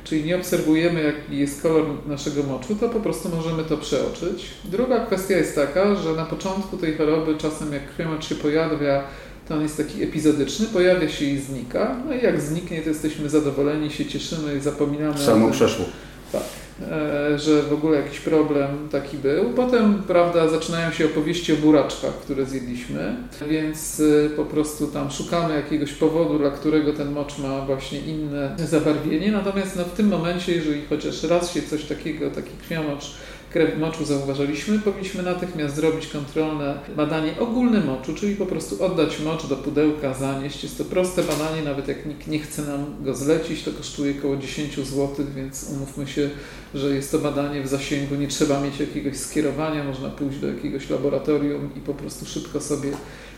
czyli 0.03 0.23
nie 0.23 0.35
obserwujemy, 0.35 1.03
jaki 1.03 1.37
jest 1.37 1.61
kolor 1.61 1.85
naszego 2.07 2.43
moczu, 2.43 2.75
to 2.75 2.89
po 2.89 2.99
prostu 2.99 3.29
możemy 3.29 3.63
to 3.63 3.77
przeoczyć. 3.77 4.51
Druga 4.65 5.05
kwestia 5.05 5.37
jest 5.37 5.55
taka, 5.55 5.95
że 5.95 6.13
na 6.13 6.25
początku 6.25 6.77
tej 6.77 6.97
choroby, 6.97 7.37
czasem 7.37 7.73
jak 7.73 7.93
krwiomocz 7.95 8.25
się 8.29 8.35
pojawia, 8.35 9.03
to 9.47 9.55
on 9.55 9.61
jest 9.61 9.77
taki 9.77 10.03
epizodyczny, 10.03 10.65
pojawia 10.65 11.09
się 11.09 11.25
i 11.25 11.39
znika. 11.39 11.95
No 12.07 12.15
i 12.15 12.23
jak 12.23 12.41
zniknie, 12.41 12.81
to 12.81 12.89
jesteśmy 12.89 13.29
zadowoleni, 13.29 13.91
się 13.91 14.05
cieszymy 14.05 14.57
i 14.57 14.59
zapominamy. 14.59 15.17
Samo 15.17 15.51
przeszło. 15.51 15.85
Tak, 16.31 16.43
e, 16.91 17.39
że 17.39 17.63
w 17.63 17.73
ogóle 17.73 17.97
jakiś 17.97 18.19
problem 18.19 18.67
taki 18.91 19.17
był. 19.17 19.49
Potem, 19.49 20.03
prawda, 20.07 20.47
zaczynają 20.47 20.91
się 20.91 21.05
opowieści 21.05 21.53
o 21.53 21.55
buraczkach, 21.55 22.13
które 22.13 22.45
zjedliśmy, 22.45 23.15
więc 23.49 24.01
e, 24.25 24.29
po 24.29 24.45
prostu 24.45 24.87
tam 24.87 25.11
szukamy 25.11 25.55
jakiegoś 25.55 25.91
powodu, 25.91 26.39
dla 26.39 26.51
którego 26.51 26.93
ten 26.93 27.11
mocz 27.11 27.37
ma 27.37 27.65
właśnie 27.65 27.99
inne 27.99 28.55
zabarwienie. 28.57 29.31
Natomiast 29.31 29.75
no, 29.75 29.83
w 29.83 29.93
tym 29.93 30.07
momencie, 30.07 30.55
jeżeli 30.55 30.81
chociaż 30.89 31.23
raz 31.23 31.53
się 31.53 31.61
coś 31.61 31.83
takiego, 31.83 32.31
taki 32.31 32.51
krwiomocz 32.61 33.11
krew 33.55 33.79
moczu 33.79 34.05
zauważyliśmy, 34.05 34.79
powinniśmy 34.79 35.23
natychmiast 35.23 35.75
zrobić 35.75 36.07
kontrolne 36.07 36.77
badanie 36.95 37.39
ogólne 37.39 37.79
moczu, 37.79 38.13
czyli 38.13 38.35
po 38.35 38.45
prostu 38.45 38.83
oddać 38.83 39.19
mocz 39.19 39.47
do 39.47 39.55
pudełka, 39.55 40.13
zanieść. 40.13 40.63
Jest 40.63 40.77
to 40.77 40.85
proste 40.85 41.23
badanie, 41.23 41.61
nawet 41.61 41.87
jak 41.87 42.05
nikt 42.05 42.27
nie 42.27 42.39
chce 42.39 42.61
nam 42.61 42.95
go 43.03 43.15
zlecić, 43.15 43.63
to 43.63 43.71
kosztuje 43.71 44.13
około 44.19 44.37
10 44.37 44.75
zł, 44.75 45.25
więc 45.35 45.69
umówmy 45.71 46.07
się, 46.07 46.29
że 46.73 46.95
jest 46.95 47.11
to 47.11 47.19
badanie 47.19 47.61
w 47.61 47.67
zasięgu, 47.67 48.15
nie 48.15 48.27
trzeba 48.27 48.61
mieć 48.61 48.79
jakiegoś 48.79 49.17
skierowania, 49.17 49.83
można 49.83 50.09
pójść 50.09 50.39
do 50.39 50.47
jakiegoś 50.47 50.89
laboratorium 50.89 51.69
i 51.77 51.79
po 51.79 51.93
prostu 51.93 52.25
szybko 52.25 52.61
sobie 52.61 52.91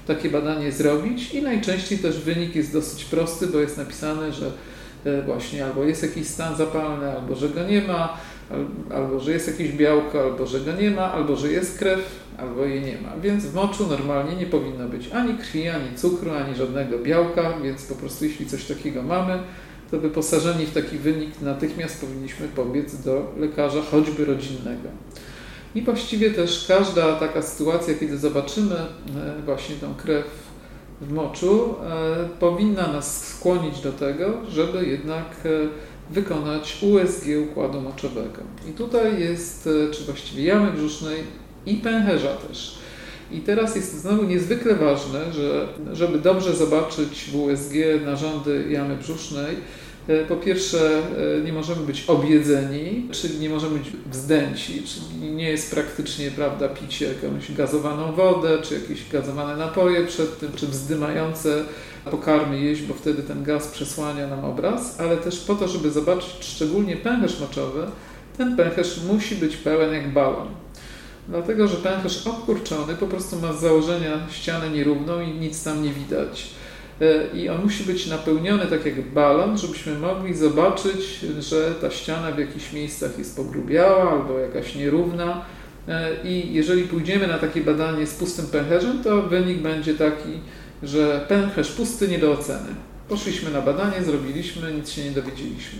takie 0.08 0.30
badanie 0.30 0.72
zrobić. 0.72 1.34
I 1.34 1.42
najczęściej 1.42 1.98
też 1.98 2.20
wynik 2.20 2.56
jest 2.56 2.74
dosyć 2.74 3.06
prosty, 3.06 3.48
bo 3.48 3.60
jest 3.60 3.78
napisane, 3.78 4.34
że 4.34 4.52
e, 5.06 5.22
właśnie 5.22 5.66
albo 5.66 5.84
jest 5.84 6.04
jakiś 6.04 6.28
stan 6.28 6.56
zapalny, 6.56 7.12
albo 7.12 7.36
że 7.36 7.50
go 7.50 7.64
nie 7.64 7.82
ma, 7.82 8.18
albo 8.94 9.20
że 9.20 9.32
jest 9.32 9.48
jakieś 9.48 9.72
białko, 9.72 10.22
albo 10.22 10.48
że 10.48 10.60
go 10.60 10.72
nie 10.72 10.92
ma, 10.92 11.12
albo 11.12 11.36
że 11.36 11.52
jest 11.52 11.80
krew, 11.80 12.00
albo 12.38 12.66
jej 12.66 12.82
nie 12.82 13.02
ma. 13.02 13.10
Więc 13.22 13.46
w 13.46 13.56
moczu 13.56 13.88
normalnie 13.88 14.36
nie 14.36 14.46
powinno 14.46 14.88
być 14.88 15.10
ani 15.12 15.38
krwi, 15.38 15.68
ani 15.68 15.96
cukru, 15.96 16.32
ani 16.32 16.56
żadnego 16.56 17.00
białka, 17.00 17.54
więc 17.64 17.86
po 17.86 17.96
prostu 17.96 18.26
jeśli 18.26 18.46
coś 18.46 18.66
takiego 18.66 19.02
mamy, 19.02 19.40
to 19.92 20.00
wyposażeni 20.00 20.66
w 20.66 20.74
taki 20.74 20.98
wynik 20.98 21.42
natychmiast 21.42 22.02
powinniśmy 22.02 22.48
pobiec 22.48 23.02
do 23.02 23.34
lekarza, 23.40 23.82
choćby 23.92 24.26
rodzinnego. 24.26 24.90
I 25.76 25.82
właściwie 25.82 26.32
też 26.32 26.66
każda 26.68 27.16
taka 27.16 27.42
sytuacja, 27.42 27.94
kiedy 27.94 28.18
zobaczymy 28.18 28.76
e, 28.76 28.88
właśnie 29.46 29.76
tą 29.76 29.94
krew 29.96 30.26
w 31.02 31.14
moczu, 31.14 31.76
e, 31.84 32.30
powinna 32.40 32.88
nas 32.88 33.28
skłonić 33.28 33.80
do 33.80 33.92
tego, 33.92 34.34
żeby 34.50 34.86
jednak 34.86 35.26
e, 35.46 35.50
wykonać 36.10 36.78
USG 36.82 37.26
układu 37.52 37.82
moczowego. 37.82 38.42
I 38.70 38.72
tutaj 38.72 39.20
jest, 39.20 39.70
czy 39.92 40.04
właściwie 40.04 40.44
jamy 40.44 40.72
brzusznej 40.72 41.24
i 41.66 41.76
pęcherza 41.76 42.34
też. 42.34 42.78
I 43.32 43.40
teraz 43.40 43.76
jest 43.76 44.02
znowu 44.02 44.24
niezwykle 44.24 44.76
ważne, 44.76 45.34
że 45.34 45.68
żeby 45.94 46.20
dobrze 46.20 46.56
zobaczyć 46.56 47.30
w 47.32 47.36
USG 47.36 47.74
narządy 48.06 48.66
jamy 48.70 48.96
brzusznej, 48.96 49.56
E, 49.56 49.87
po 50.28 50.36
pierwsze, 50.36 51.02
e, 51.38 51.42
nie 51.42 51.54
możemy 51.54 51.82
być 51.86 52.04
objedzeni, 52.08 53.08
czyli 53.12 53.40
nie 53.40 53.50
możemy 53.50 53.80
być 53.80 53.88
wzdęci, 54.12 54.84
czyli 54.84 55.32
nie 55.32 55.50
jest 55.50 55.72
praktycznie 55.72 56.32
prawda 56.32 56.70
picie 56.70 57.08
jakąś 57.08 57.52
gazowaną 57.52 58.12
wodę, 58.12 58.58
czy 58.62 58.74
jakieś 58.74 59.10
gazowane 59.10 59.58
napoje 59.58 60.06
przed 60.06 60.40
tym, 60.40 60.52
czy 60.56 60.68
wzdymające 60.68 61.64
pokarmy 62.12 62.60
jeść, 62.60 62.82
bo 62.82 62.94
wtedy 62.94 63.24
ten 63.24 63.44
gaz 63.44 63.68
przesłania 63.68 64.28
nam 64.28 64.46
obraz, 64.46 65.00
ale 65.00 65.18
też 65.18 65.40
po 65.40 65.56
to, 65.56 65.68
żeby 65.68 65.92
zobaczyć 65.92 66.38
szczególnie 66.40 66.96
pęcherz 66.96 67.40
moczowy, 67.40 67.88
ten 68.38 68.58
pęcherz 68.58 69.04
musi 69.04 69.36
być 69.36 69.58
pełen 69.58 69.94
jak 69.94 70.14
balon. 70.14 70.48
Dlatego, 71.28 71.68
że 71.68 71.76
pęcherz 71.76 72.28
obkurczony 72.28 72.96
po 72.96 73.08
prostu 73.08 73.36
ma 73.40 73.54
z 73.54 73.62
założenia 73.62 74.28
ścianę 74.32 74.70
nierówną 74.70 75.22
i 75.22 75.28
nic 75.28 75.64
tam 75.64 75.84
nie 75.84 75.94
widać. 75.94 76.48
E, 77.02 77.38
i 77.38 77.50
on 77.50 77.64
musi 77.64 77.84
być 77.84 78.08
napełniony 78.08 78.66
tak 78.66 78.86
jak 78.86 79.02
balon, 79.02 79.58
żebyśmy 79.58 80.00
mogli 80.00 80.36
zobaczyć, 80.36 81.20
że 81.40 81.76
ta 81.82 81.92
ściana 81.92 82.32
w 82.32 82.40
jakichś 82.40 82.74
miejscach 82.74 83.18
jest 83.18 83.36
pogrubiała 83.36 84.12
albo 84.12 84.40
jakaś 84.40 84.76
nierówna. 84.76 85.46
E, 85.88 86.10
I 86.24 86.54
jeżeli 86.54 86.84
pójdziemy 86.84 87.28
na 87.28 87.38
takie 87.38 87.62
badanie 87.62 88.08
z 88.08 88.14
pustym 88.14 88.46
pęcherzem, 88.46 89.04
to 89.04 89.22
wynik 89.22 89.58
będzie 89.58 89.96
taki, 89.96 90.40
że 90.84 91.26
pęcherz 91.28 91.72
pusty 91.72 92.08
nie 92.08 92.20
do 92.20 92.32
oceny. 92.32 92.70
Poszliśmy 93.10 93.52
na 93.52 93.62
badanie, 93.62 94.04
zrobiliśmy, 94.04 94.74
nic 94.74 94.90
się 94.90 95.04
nie 95.04 95.12
dowiedzieliśmy. 95.12 95.80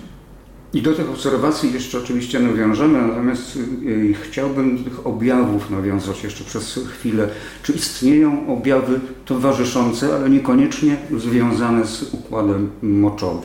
I 0.74 0.82
do 0.82 0.94
tych 0.94 1.10
obserwacji 1.10 1.74
jeszcze 1.74 1.98
oczywiście 1.98 2.40
nawiążemy, 2.40 3.08
natomiast 3.08 3.56
y, 3.86 4.14
chciałbym 4.22 4.78
do 4.78 4.84
tych 4.84 5.08
objawów 5.08 5.70
nawiązać 5.70 6.24
jeszcze 6.24 6.44
przez 6.44 6.80
chwilę. 6.90 7.30
Czy 7.64 7.74
istnieją 7.74 8.54
objawy 8.54 9.00
towarzyszące, 9.26 10.16
ale 10.16 10.30
niekoniecznie 10.30 10.98
związane 11.18 11.88
z 11.88 12.14
układem 12.14 12.70
moczowym? 12.82 13.42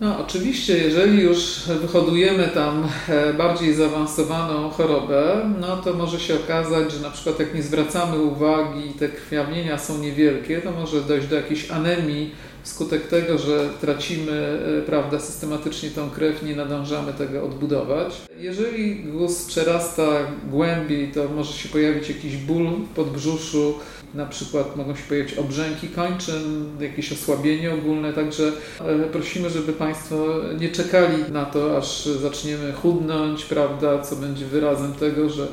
No, 0.00 0.18
oczywiście, 0.18 0.78
jeżeli 0.78 1.22
już 1.22 1.62
wyhodujemy 1.80 2.48
tam 2.48 2.88
e, 3.08 3.34
bardziej 3.34 3.74
zaawansowaną 3.74 4.70
chorobę, 4.70 5.50
no 5.60 5.76
to 5.76 5.94
może 5.94 6.20
się 6.20 6.34
okazać, 6.34 6.92
że 6.92 7.00
na 7.00 7.10
przykład 7.10 7.40
jak 7.40 7.54
nie 7.54 7.62
zwracamy 7.62 8.18
uwagi, 8.18 8.92
te 8.98 9.08
krwawienia 9.08 9.78
są 9.78 9.98
niewielkie, 9.98 10.60
to 10.60 10.70
może 10.72 11.00
dojść 11.00 11.26
do 11.26 11.36
jakiejś 11.36 11.70
anemii 11.70 12.30
wskutek 12.66 13.08
tego, 13.08 13.38
że 13.38 13.68
tracimy 13.80 14.58
e, 14.78 14.82
prawda, 14.82 15.18
systematycznie 15.20 15.90
tą 15.90 16.10
krew, 16.10 16.42
nie 16.42 16.56
nadążamy 16.56 17.12
tego 17.12 17.44
odbudować. 17.44 18.20
Jeżeli 18.38 19.04
guz 19.04 19.44
przerasta 19.44 20.06
głębiej, 20.50 21.12
to 21.12 21.28
może 21.28 21.52
się 21.52 21.68
pojawić 21.68 22.08
jakiś 22.08 22.36
ból 22.36 22.66
w 22.66 22.94
podbrzuszu, 22.94 23.74
na 24.14 24.26
przykład 24.26 24.76
mogą 24.76 24.96
się 24.96 25.02
pojawić 25.08 25.34
obrzęki 25.34 25.88
kończyn, 25.88 26.66
jakieś 26.80 27.12
osłabienie 27.12 27.74
ogólne, 27.74 28.12
także 28.12 28.52
e, 28.80 28.98
prosimy, 29.04 29.50
żeby 29.50 29.72
Państwo 29.72 30.26
nie 30.60 30.68
czekali 30.68 31.32
na 31.32 31.44
to, 31.44 31.78
aż 31.78 32.04
zaczniemy 32.04 32.72
chudnąć, 32.72 33.44
prawda, 33.44 34.02
co 34.02 34.16
będzie 34.16 34.46
wyrazem 34.46 34.92
tego, 34.92 35.28
że 35.30 35.46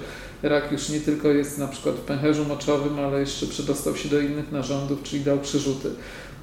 rak 0.43 0.71
już 0.71 0.89
nie 0.89 0.99
tylko 0.99 1.27
jest 1.27 1.57
na 1.57 1.67
przykład 1.67 1.95
w 1.95 2.01
pęcherzu 2.01 2.45
moczowym, 2.45 2.99
ale 2.99 3.19
jeszcze 3.19 3.45
przedostał 3.45 3.95
się 3.95 4.09
do 4.09 4.19
innych 4.19 4.51
narządów, 4.51 5.03
czyli 5.03 5.23
dał 5.23 5.39
przerzuty. 5.39 5.89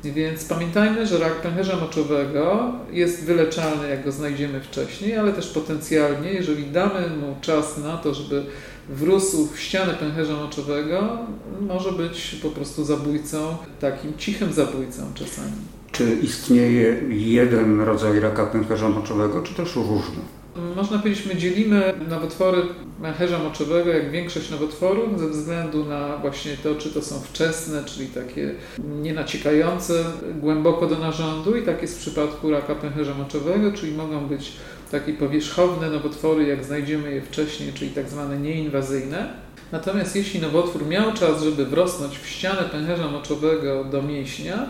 Więc 0.05 0.45
pamiętajmy, 0.45 1.07
że 1.07 1.19
rak 1.19 1.35
pęcherza 1.35 1.77
moczowego 1.77 2.73
jest 2.93 3.25
wyleczalny, 3.25 3.89
jak 3.89 4.05
go 4.05 4.13
znajdziemy 4.13 4.61
wcześniej, 4.61 5.17
ale 5.17 5.33
też 5.33 5.49
potencjalnie, 5.49 6.33
jeżeli 6.33 6.65
damy 6.67 7.09
mu 7.09 7.37
czas 7.41 7.79
na 7.79 7.97
to, 7.97 8.15
żeby 8.15 8.45
wrósł 8.89 9.47
w 9.47 9.61
ścianę 9.61 9.95
pęcherza 9.95 10.37
moczowego, 10.37 11.19
może 11.61 11.93
być 11.93 12.37
po 12.43 12.49
prostu 12.49 12.85
zabójcą, 12.85 13.57
takim 13.81 14.13
cichym 14.19 14.53
zabójcą 14.53 15.03
czasami. 15.15 15.53
Czy 15.93 16.17
istnieje 16.23 17.01
jeden 17.09 17.81
rodzaj 17.81 18.21
raka 18.21 18.47
pęcherza 18.47 18.89
moczowego, 18.89 19.43
czy 19.43 19.55
też 19.55 19.77
różne? 19.77 20.40
Można 20.77 20.99
powiedzieć, 20.99 21.27
my 21.27 21.37
dzielimy 21.37 21.95
nowotwory 22.09 22.63
pęcherza 23.03 23.39
moczowego 23.39 23.91
jak 23.91 24.11
większość 24.11 24.51
nowotworów 24.51 25.21
ze 25.21 25.29
względu 25.29 25.85
na 25.85 26.17
właśnie 26.17 26.57
to, 26.63 26.75
czy 26.75 26.91
to 26.91 27.03
są 27.03 27.21
wczesne, 27.21 27.85
czyli 27.85 28.09
takie 28.09 28.55
nienaciekające 28.79 30.05
głęboko 30.41 30.87
do 30.87 30.99
narządu 30.99 31.57
i 31.57 31.63
tak 31.63 31.83
jest 31.83 31.97
w 31.99 32.01
przypadku 32.01 32.51
raka 32.51 32.75
pęcherza 32.75 33.15
moczowego, 33.15 33.73
czyli 33.73 33.93
mogą 33.93 34.27
być 34.27 34.53
takie 34.91 35.13
powierzchowne 35.13 35.91
nowotwory, 35.91 36.47
jak 36.47 36.65
znajdziemy 36.65 37.15
je 37.15 37.23
wcześniej, 37.23 37.73
czyli 37.73 37.91
tak 37.91 38.09
zwane 38.09 38.39
nieinwazyjne. 38.39 39.33
Natomiast 39.73 40.17
jeśli 40.17 40.41
nowotwór 40.41 40.87
miał 40.87 41.13
czas, 41.13 41.43
żeby 41.43 41.67
wrosnąć 41.67 42.19
w 42.19 42.27
ścianę 42.27 42.63
pęcherza 42.73 43.09
moczowego 43.09 43.85
do 43.85 44.03
mięśnia, 44.03 44.67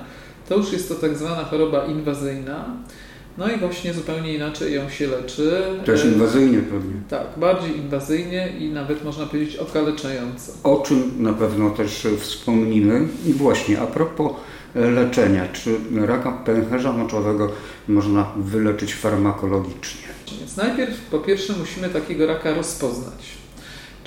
to 0.49 0.57
już 0.57 0.73
jest 0.73 0.89
to 0.89 0.95
tak 0.95 1.17
zwana 1.17 1.45
choroba 1.45 1.85
inwazyjna. 1.85 2.65
No 3.39 3.51
i 3.51 3.59
właśnie 3.59 3.95
zupełnie 3.95 4.35
inaczej 4.35 4.75
ją 4.75 4.89
się 4.89 5.07
leczy. 5.07 5.63
Też 5.87 6.05
inwazyjnie 6.05 6.59
pewnie. 6.59 6.95
Tak, 7.09 7.27
bardziej 7.37 7.77
inwazyjnie 7.77 8.53
i 8.59 8.69
nawet 8.69 9.05
można 9.05 9.27
powiedzieć 9.27 9.57
okaleczająco. 9.57 10.53
O 10.63 10.83
czym 10.87 11.23
na 11.23 11.33
pewno 11.33 11.71
też 11.71 12.07
wspomnimy. 12.19 13.09
I 13.27 13.33
właśnie 13.33 13.81
a 13.81 13.87
propos 13.87 14.33
leczenia, 14.75 15.49
czy 15.53 15.77
raka 16.07 16.33
pęcherza 16.33 16.93
moczowego 16.93 17.53
można 17.89 18.33
wyleczyć 18.37 18.95
farmakologicznie? 18.95 20.09
Więc 20.41 20.57
najpierw 20.57 21.01
po 21.01 21.19
pierwsze 21.19 21.53
musimy 21.59 21.89
takiego 21.89 22.27
raka 22.27 22.55
rozpoznać. 22.55 23.41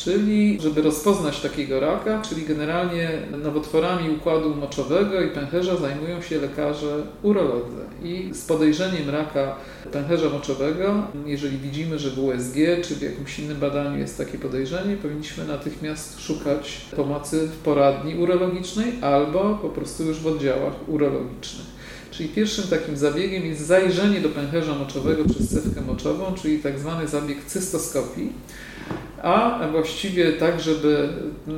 Czyli, 0.03 0.61
żeby 0.61 0.81
rozpoznać 0.81 1.39
takiego 1.39 1.79
raka, 1.79 2.21
czyli 2.21 2.45
generalnie 2.45 3.09
nowotworami 3.43 4.09
układu 4.09 4.55
moczowego 4.55 5.21
i 5.21 5.27
pęcherza 5.27 5.77
zajmują 5.77 6.21
się 6.21 6.41
lekarze 6.41 7.03
urolodzy. 7.21 7.81
I 8.03 8.29
z 8.33 8.45
podejrzeniem 8.45 9.09
raka 9.09 9.55
pęcherza 9.91 10.29
moczowego, 10.29 11.03
jeżeli 11.25 11.57
widzimy, 11.57 11.99
że 11.99 12.09
w 12.09 12.19
USG 12.19 12.55
czy 12.87 12.95
w 12.95 13.01
jakimś 13.01 13.39
innym 13.39 13.59
badaniu 13.59 13.99
jest 13.99 14.17
takie 14.17 14.37
podejrzenie, 14.37 14.97
powinniśmy 14.97 15.45
natychmiast 15.45 16.21
szukać 16.21 16.81
pomocy 16.95 17.47
w 17.47 17.57
poradni 17.57 18.15
urologicznej 18.15 18.93
albo 19.01 19.59
po 19.61 19.69
prostu 19.69 20.03
już 20.03 20.19
w 20.19 20.27
oddziałach 20.27 20.73
urologicznych. 20.87 21.67
Czyli 22.11 22.29
pierwszym 22.29 22.67
takim 22.67 22.97
zabiegiem 22.97 23.45
jest 23.45 23.61
zajrzenie 23.61 24.21
do 24.21 24.29
pęcherza 24.29 24.75
moczowego 24.75 25.23
przez 25.25 25.49
cewkę 25.49 25.81
moczową, 25.81 26.33
czyli 26.41 26.59
tak 26.59 26.79
zwany 26.79 27.07
zabieg 27.07 27.45
cystoskopii 27.45 28.31
a 29.23 29.67
właściwie 29.71 30.33
tak, 30.33 30.61
żeby, 30.61 31.09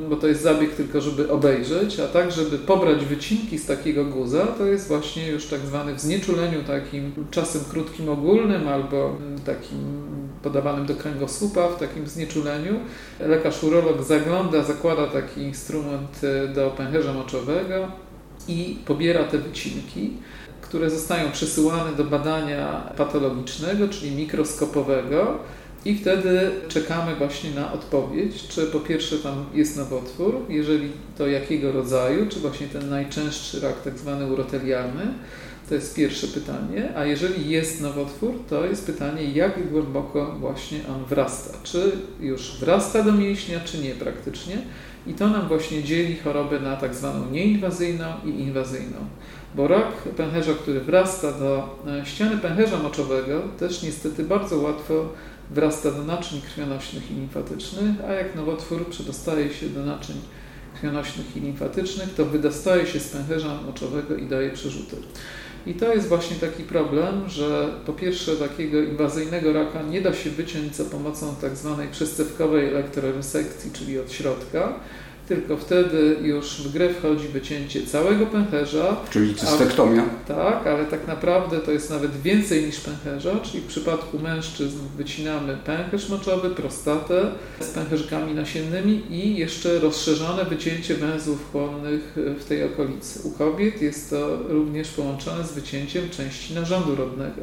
bo 0.09 0.15
to 0.15 0.27
jest 0.27 0.41
zabieg 0.41 0.75
tylko, 0.75 1.01
żeby 1.01 1.31
obejrzeć, 1.31 1.99
a 1.99 2.07
tak, 2.07 2.31
żeby 2.31 2.57
pobrać 2.57 3.05
wycinki 3.05 3.57
z 3.57 3.65
takiego 3.65 4.05
guza, 4.05 4.47
to 4.47 4.65
jest 4.65 4.87
właśnie 4.87 5.27
już 5.27 5.45
tak 5.45 5.59
zwany 5.59 5.93
w 5.93 5.99
znieczuleniu 5.99 6.63
takim 6.63 7.11
czasem 7.31 7.61
krótkim 7.71 8.09
ogólnym 8.09 8.67
albo 8.67 9.17
takim 9.45 9.79
podawanym 10.43 10.85
do 10.85 10.95
kręgosłupa 10.95 11.67
w 11.67 11.79
takim 11.79 12.07
znieczuleniu. 12.07 12.79
Lekarz 13.19 13.63
urolog 13.63 14.03
zagląda, 14.03 14.63
zakłada 14.63 15.07
taki 15.07 15.41
instrument 15.41 16.21
e, 16.23 16.47
do 16.47 16.69
pęcherza 16.69 17.13
moczowego 17.13 17.87
i 18.47 18.77
pobiera 18.85 19.23
te 19.23 19.37
wycinki 19.37 20.13
które 20.61 20.89
zostają 20.89 21.31
przesyłane 21.31 21.91
do 21.91 22.03
badania 22.03 22.93
patologicznego, 22.97 23.87
czyli 23.87 24.11
mikroskopowego, 24.11 25.37
i 25.85 25.95
wtedy 25.95 26.51
czekamy 26.67 27.15
właśnie 27.15 27.51
na 27.51 27.73
odpowiedź, 27.73 28.47
czy 28.47 28.65
po 28.65 28.79
pierwsze 28.79 29.17
tam 29.17 29.45
jest 29.53 29.77
nowotwór, 29.77 30.35
jeżeli 30.49 30.91
to 31.17 31.27
jakiego 31.27 31.71
rodzaju, 31.71 32.25
czy 32.29 32.39
właśnie 32.39 32.67
ten 32.67 32.89
najczęstszy 32.89 33.59
rak, 33.59 33.81
tak 33.81 33.97
zwany 33.97 34.25
urotelialny, 34.25 35.03
to 35.69 35.75
jest 35.75 35.95
pierwsze 35.95 36.27
pytanie, 36.27 36.97
a 36.97 37.05
jeżeli 37.05 37.49
jest 37.49 37.81
nowotwór, 37.81 38.33
to 38.49 38.65
jest 38.65 38.85
pytanie, 38.85 39.23
jak 39.23 39.71
głęboko 39.71 40.35
właśnie 40.39 40.79
on 40.89 41.05
wrasta. 41.05 41.57
Czy 41.63 41.91
już 42.19 42.59
wrasta 42.59 43.03
do 43.03 43.11
mięśnia, 43.11 43.59
czy 43.59 43.77
nie 43.77 43.91
praktycznie. 43.91 44.57
I 45.07 45.13
to 45.13 45.29
nam 45.29 45.47
właśnie 45.47 45.83
dzieli 45.83 46.15
chorobę 46.15 46.59
na 46.59 46.75
tak 46.75 46.95
zwaną 46.95 47.31
nieinwazyjną 47.31 48.05
i 48.25 48.29
inwazyjną. 48.29 48.97
Bo 49.55 49.67
rak 49.67 49.91
pęcherza, 50.17 50.53
który 50.53 50.79
wrasta 50.79 51.31
do 51.31 51.79
e, 51.87 52.05
ściany 52.05 52.37
pęcherza 52.37 52.77
moczowego, 52.77 53.41
też 53.59 53.83
niestety 53.83 54.23
bardzo 54.23 54.57
łatwo 54.57 55.09
wrasta 55.51 55.91
do 55.91 56.03
naczyń 56.03 56.41
krwionośnych 56.41 57.11
i 57.11 57.13
limfatycznych, 57.13 57.91
a 58.07 58.13
jak 58.13 58.35
nowotwór 58.35 58.89
przedostaje 58.89 59.53
się 59.53 59.69
do 59.69 59.85
naczyń 59.85 60.15
krwionośnych 60.73 61.37
i 61.37 61.39
limfatycznych, 61.39 62.13
to 62.13 62.25
wydostaje 62.25 62.87
się 62.87 62.99
z 62.99 63.07
pęcherza 63.07 63.61
moczowego 63.65 64.15
i 64.15 64.27
daje 64.27 64.51
przerzuty. 64.51 64.95
I 65.67 65.73
to 65.73 65.93
jest 65.93 66.07
właśnie 66.07 66.35
taki 66.35 66.63
problem, 66.63 67.29
że 67.29 67.69
po 67.85 67.93
pierwsze 67.93 68.35
takiego 68.35 68.81
inwazyjnego 68.81 69.53
raka 69.53 69.81
nie 69.81 70.01
da 70.01 70.13
się 70.13 70.29
wyciąć 70.29 70.75
za 70.75 70.85
pomocą 70.85 71.35
tak 71.41 71.55
zwanej 71.55 71.87
przystępkowej 71.87 72.67
elektroresekcji, 72.67 73.71
czyli 73.71 73.99
od 73.99 74.11
środka, 74.11 74.73
tylko 75.27 75.57
wtedy 75.57 76.15
już 76.21 76.61
w 76.61 76.73
grę 76.73 76.93
wchodzi 76.93 77.27
wycięcie 77.27 77.85
całego 77.85 78.25
pęcherza. 78.25 78.97
Czyli 79.09 79.35
cystektomia. 79.35 80.03
tak, 80.27 80.67
ale 80.67 80.85
tak 80.85 81.07
naprawdę 81.07 81.59
to 81.59 81.71
jest 81.71 81.89
nawet 81.89 82.21
więcej 82.21 82.65
niż 82.65 82.79
pęcherza, 82.79 83.39
czyli 83.39 83.63
w 83.63 83.67
przypadku 83.67 84.19
mężczyzn 84.19 84.77
wycinamy 84.97 85.57
pęcherz 85.65 86.09
moczowy, 86.09 86.49
prostatę 86.49 87.31
z 87.59 87.67
pęcherzkami 87.67 88.33
nasiennymi 88.33 89.03
i 89.09 89.37
jeszcze 89.37 89.79
rozszerzone 89.79 90.45
wycięcie 90.45 90.95
węzłów 90.95 91.51
chłonnych 91.51 92.13
w 92.15 92.45
tej 92.47 92.63
okolicy. 92.63 93.19
U 93.23 93.31
kobiet 93.31 93.81
jest 93.81 94.09
to 94.09 94.37
również 94.47 94.87
połączone 94.87 95.43
z 95.43 95.51
wycięciem 95.51 96.09
części 96.09 96.53
narządu 96.53 96.95
rodnego. 96.95 97.41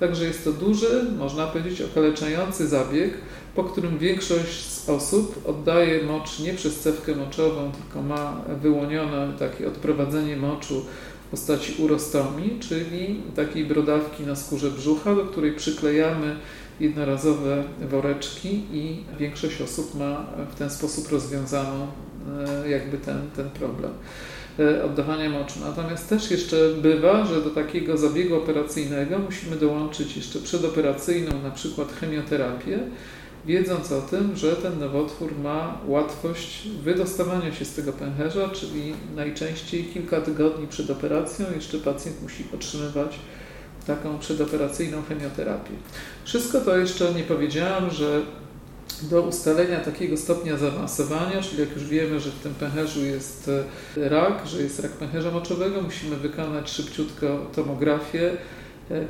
Także 0.00 0.24
jest 0.24 0.44
to 0.44 0.52
duży, 0.52 1.04
można 1.18 1.46
powiedzieć, 1.46 1.80
okaleczający 1.80 2.68
zabieg, 2.68 3.14
po 3.54 3.64
którym 3.64 3.98
większość 3.98 4.70
z 4.70 4.88
osób 4.88 5.48
oddaje 5.48 6.02
mocz 6.02 6.38
nie 6.38 6.54
przez 6.54 6.80
cewkę 6.80 7.14
moczową, 7.14 7.72
tylko 7.72 8.02
ma 8.02 8.40
wyłonione 8.62 9.32
takie 9.38 9.68
odprowadzenie 9.68 10.36
moczu 10.36 10.84
w 11.26 11.30
postaci 11.30 11.82
urostomii, 11.82 12.60
czyli 12.60 13.20
takiej 13.36 13.64
brodawki 13.64 14.22
na 14.22 14.36
skórze 14.36 14.70
brzucha, 14.70 15.14
do 15.14 15.24
której 15.24 15.52
przyklejamy 15.52 16.36
jednorazowe 16.80 17.64
woreczki 17.90 18.62
i 18.72 19.04
większość 19.18 19.60
osób 19.60 19.94
ma 19.94 20.26
w 20.52 20.54
ten 20.54 20.70
sposób 20.70 21.12
rozwiązaną 21.12 21.86
e, 22.64 22.70
jakby 22.70 22.98
ten, 22.98 23.30
ten 23.36 23.50
problem. 23.50 23.90
E, 24.58 24.84
oddawania 24.84 25.30
moczu. 25.30 25.60
Natomiast 25.60 26.08
też 26.08 26.30
jeszcze 26.30 26.56
bywa, 26.82 27.24
że 27.24 27.40
do 27.40 27.50
takiego 27.50 27.96
zabiegu 27.96 28.36
operacyjnego 28.36 29.18
musimy 29.18 29.56
dołączyć 29.56 30.16
jeszcze 30.16 30.38
przedoperacyjną 30.38 31.42
na 31.42 31.50
przykład 31.50 31.92
chemioterapię, 31.92 32.78
wiedząc 33.46 33.92
o 33.92 34.00
tym, 34.00 34.36
że 34.36 34.56
ten 34.56 34.78
nowotwór 34.78 35.38
ma 35.38 35.78
łatwość 35.86 36.68
wydostawania 36.68 37.54
się 37.54 37.64
z 37.64 37.74
tego 37.74 37.92
pęcherza, 37.92 38.48
czyli 38.48 38.94
najczęściej 39.16 39.84
kilka 39.84 40.20
tygodni 40.20 40.66
przed 40.66 40.90
operacją 40.90 41.46
jeszcze 41.54 41.78
pacjent 41.78 42.22
musi 42.22 42.44
otrzymywać 42.54 43.18
taką 43.86 44.18
przedoperacyjną 44.18 45.02
chemioterapię. 45.02 45.72
Wszystko 46.24 46.60
to 46.60 46.76
jeszcze 46.76 47.14
nie 47.14 47.22
powiedziałam, 47.22 47.90
że 47.90 48.22
do 49.02 49.22
ustalenia 49.22 49.80
takiego 49.80 50.16
stopnia 50.16 50.56
zaawansowania, 50.56 51.42
czyli 51.42 51.60
jak 51.60 51.72
już 51.74 51.84
wiemy, 51.84 52.20
że 52.20 52.30
w 52.30 52.38
tym 52.38 52.54
pęcherzu 52.54 53.04
jest 53.04 53.50
e, 53.96 54.08
rak, 54.08 54.46
że 54.46 54.62
jest 54.62 54.80
rak 54.80 54.92
pęcherza 54.92 55.30
moczowego, 55.30 55.82
musimy 55.82 56.16
wykonać 56.16 56.70
szybciutko 56.70 57.46
tomografię 57.54 58.36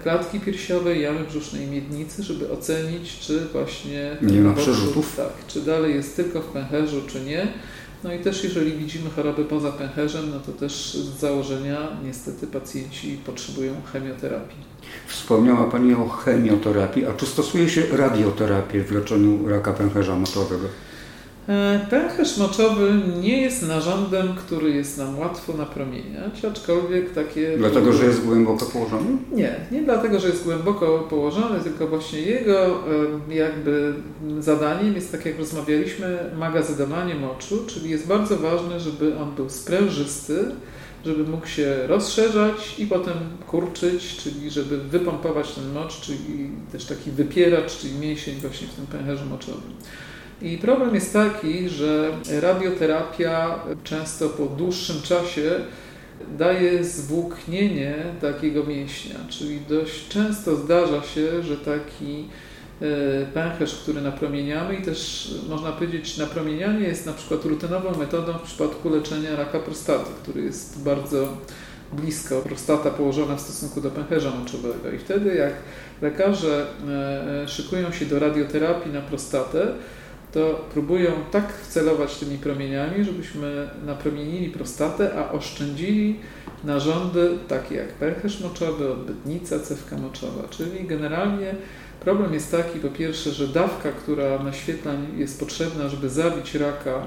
klatki 0.03 0.41
piersiowej, 0.41 1.03
jamy 1.03 1.21
brzusznej 1.21 1.67
miednicy, 1.67 2.23
żeby 2.23 2.51
ocenić, 2.51 3.19
czy 3.19 3.41
właśnie... 3.53 4.17
Nie 4.23 4.41
ma 4.41 4.55
przerzutów? 4.55 5.17
Tak, 5.17 5.47
czy 5.47 5.61
dalej 5.61 5.95
jest 5.95 6.17
tylko 6.17 6.41
w 6.41 6.47
pęcherzu, 6.47 7.03
czy 7.07 7.21
nie. 7.21 7.49
No 8.05 8.15
i 8.15 8.19
też 8.19 8.45
jeżeli 8.45 8.73
widzimy 8.73 9.11
choroby 9.11 9.45
poza 9.45 9.73
pęcherzem, 9.73 10.31
no 10.31 10.41
to 10.41 10.53
też 10.53 10.95
z 10.95 11.21
założenia 11.21 11.89
niestety 12.05 12.47
pacjenci 12.47 13.19
potrzebują 13.27 13.73
chemioterapii. 13.93 14.73
Wspomniała 15.07 15.71
Pani 15.71 15.95
o 15.95 16.09
chemioterapii, 16.09 17.07
a 17.07 17.13
czy 17.13 17.27
stosuje 17.27 17.69
się 17.69 17.83
radioterapię 17.93 18.85
w 18.85 18.93
leczeniu 18.93 19.49
raka 19.49 19.73
pęcherza 19.73 20.17
moczowego? 20.17 20.69
E, 21.49 21.87
pęcherz 21.91 22.37
moczowy 22.39 23.01
nie 23.21 23.41
jest 23.41 23.63
narządem, 23.69 24.35
który 24.35 24.71
jest 24.71 24.99
nam 24.99 25.19
łatwo 25.19 25.53
napromieniać, 25.53 26.45
aczkolwiek 26.45 27.13
takie... 27.13 27.59
Dlatego, 27.59 27.93
że 27.93 28.05
jest 28.05 28.25
głęboko 28.25 28.67
położony? 28.67 29.11
Nie, 29.33 29.55
nie 29.73 29.83
dlatego, 29.83 30.21
że 30.21 30.29
jest 30.29 30.45
głęboko 30.45 30.99
położony, 30.99 31.61
tylko 31.61 31.87
właśnie 31.87 32.21
jego 32.21 32.83
jakby 33.29 33.95
zadaniem 34.39 34.95
jest, 34.95 35.13
tak 35.13 35.27
jak 35.27 35.39
rozmawialiśmy, 35.39 36.31
magazynowanie 36.39 37.15
moczu, 37.15 37.65
czyli 37.67 37.91
jest 37.91 38.07
bardzo 38.07 38.37
ważne, 38.37 38.81
żeby 38.81 39.19
on 39.19 39.35
był 39.35 39.51
sprężysty, 39.51 40.45
żeby 41.05 41.25
mógł 41.25 41.47
się 41.47 41.87
rozszerzać 41.87 42.75
i 42.79 42.87
potem 42.87 43.15
kurczyć, 43.47 44.17
czyli 44.17 44.51
żeby 44.51 44.79
wypompować 44.79 45.53
ten 45.53 45.73
mocz, 45.73 46.01
czyli 46.01 46.51
też 46.73 46.85
taki 46.85 47.11
wypieracz, 47.11 47.79
czyli 47.79 47.95
mięsień 47.95 48.35
właśnie 48.41 48.67
w 48.67 48.75
tym 48.75 48.87
pęcherzu 48.87 49.27
moczowym. 49.27 49.73
I 50.43 50.59
problem 50.59 50.95
jest 50.95 51.13
taki, 51.13 51.69
że 51.69 52.11
radioterapia 52.41 53.59
często 53.85 54.29
po 54.29 54.47
dłuższym 54.47 55.03
czasie 55.03 55.51
daje 56.39 56.85
zwłóknienie 56.85 57.95
takiego 58.21 58.65
mięśnia, 58.65 59.15
czyli 59.29 59.61
dość 59.69 60.09
często 60.09 60.57
zdarza 60.57 61.03
się, 61.03 61.43
że 61.43 61.57
taki 61.57 62.29
E, 62.83 63.27
pęcherz, 63.27 63.75
który 63.75 64.01
napromieniamy 64.01 64.75
i 64.75 64.83
też 64.83 65.31
można 65.49 65.73
powiedzieć, 65.73 66.19
napromienianie 66.19 66.87
jest 66.87 67.07
na 67.07 67.13
przykład 67.13 67.45
rutynową 67.45 67.99
metodą 67.99 68.33
w 68.33 68.43
przypadku 68.43 68.89
leczenia 68.89 69.37
raka 69.37 69.59
prostaty, 69.59 70.11
który 70.23 70.43
jest 70.43 70.83
bardzo 70.83 71.29
blisko, 71.93 72.41
prostata 72.41 72.91
położona 72.91 73.37
w 73.37 73.41
stosunku 73.41 73.81
do 73.81 73.91
pęcherza 73.91 74.31
moczowego. 74.31 74.91
I 74.97 74.99
wtedy 74.99 75.35
jak 75.35 75.53
lekarze 76.03 76.67
e, 76.89 77.43
e, 77.43 77.49
szykują 77.49 77.93
się 77.93 78.07
do 78.07 78.19
radioterapii 78.19 78.93
na 78.93 79.01
prostatę, 79.01 79.67
to 80.33 80.65
próbują 80.73 81.11
tak 81.31 81.53
wcelować 81.53 82.19
tymi 82.19 82.39
promieniami, 82.39 83.05
żebyśmy 83.05 83.69
napromienili 83.87 84.49
prostatę, 84.49 85.11
a 85.19 85.33
oszczędzili 85.33 86.19
narządy 86.65 87.39
takie 87.49 87.75
jak 87.75 87.89
pęcherz 87.89 88.41
moczowy, 88.41 88.93
odbytnica, 88.93 89.61
cewka 89.61 89.97
moczowa, 89.97 90.49
czyli 90.49 90.87
generalnie 90.87 91.55
Problem 92.05 92.35
jest 92.35 92.51
taki, 92.51 92.79
po 92.79 92.89
pierwsze, 92.89 93.31
że 93.31 93.49
dawka, 93.49 93.93
która 93.93 94.43
naświetlań 94.43 95.07
jest 95.17 95.41
potrzebna, 95.41 95.89
żeby 95.89 96.09
zabić 96.09 96.55
raka, 96.55 97.03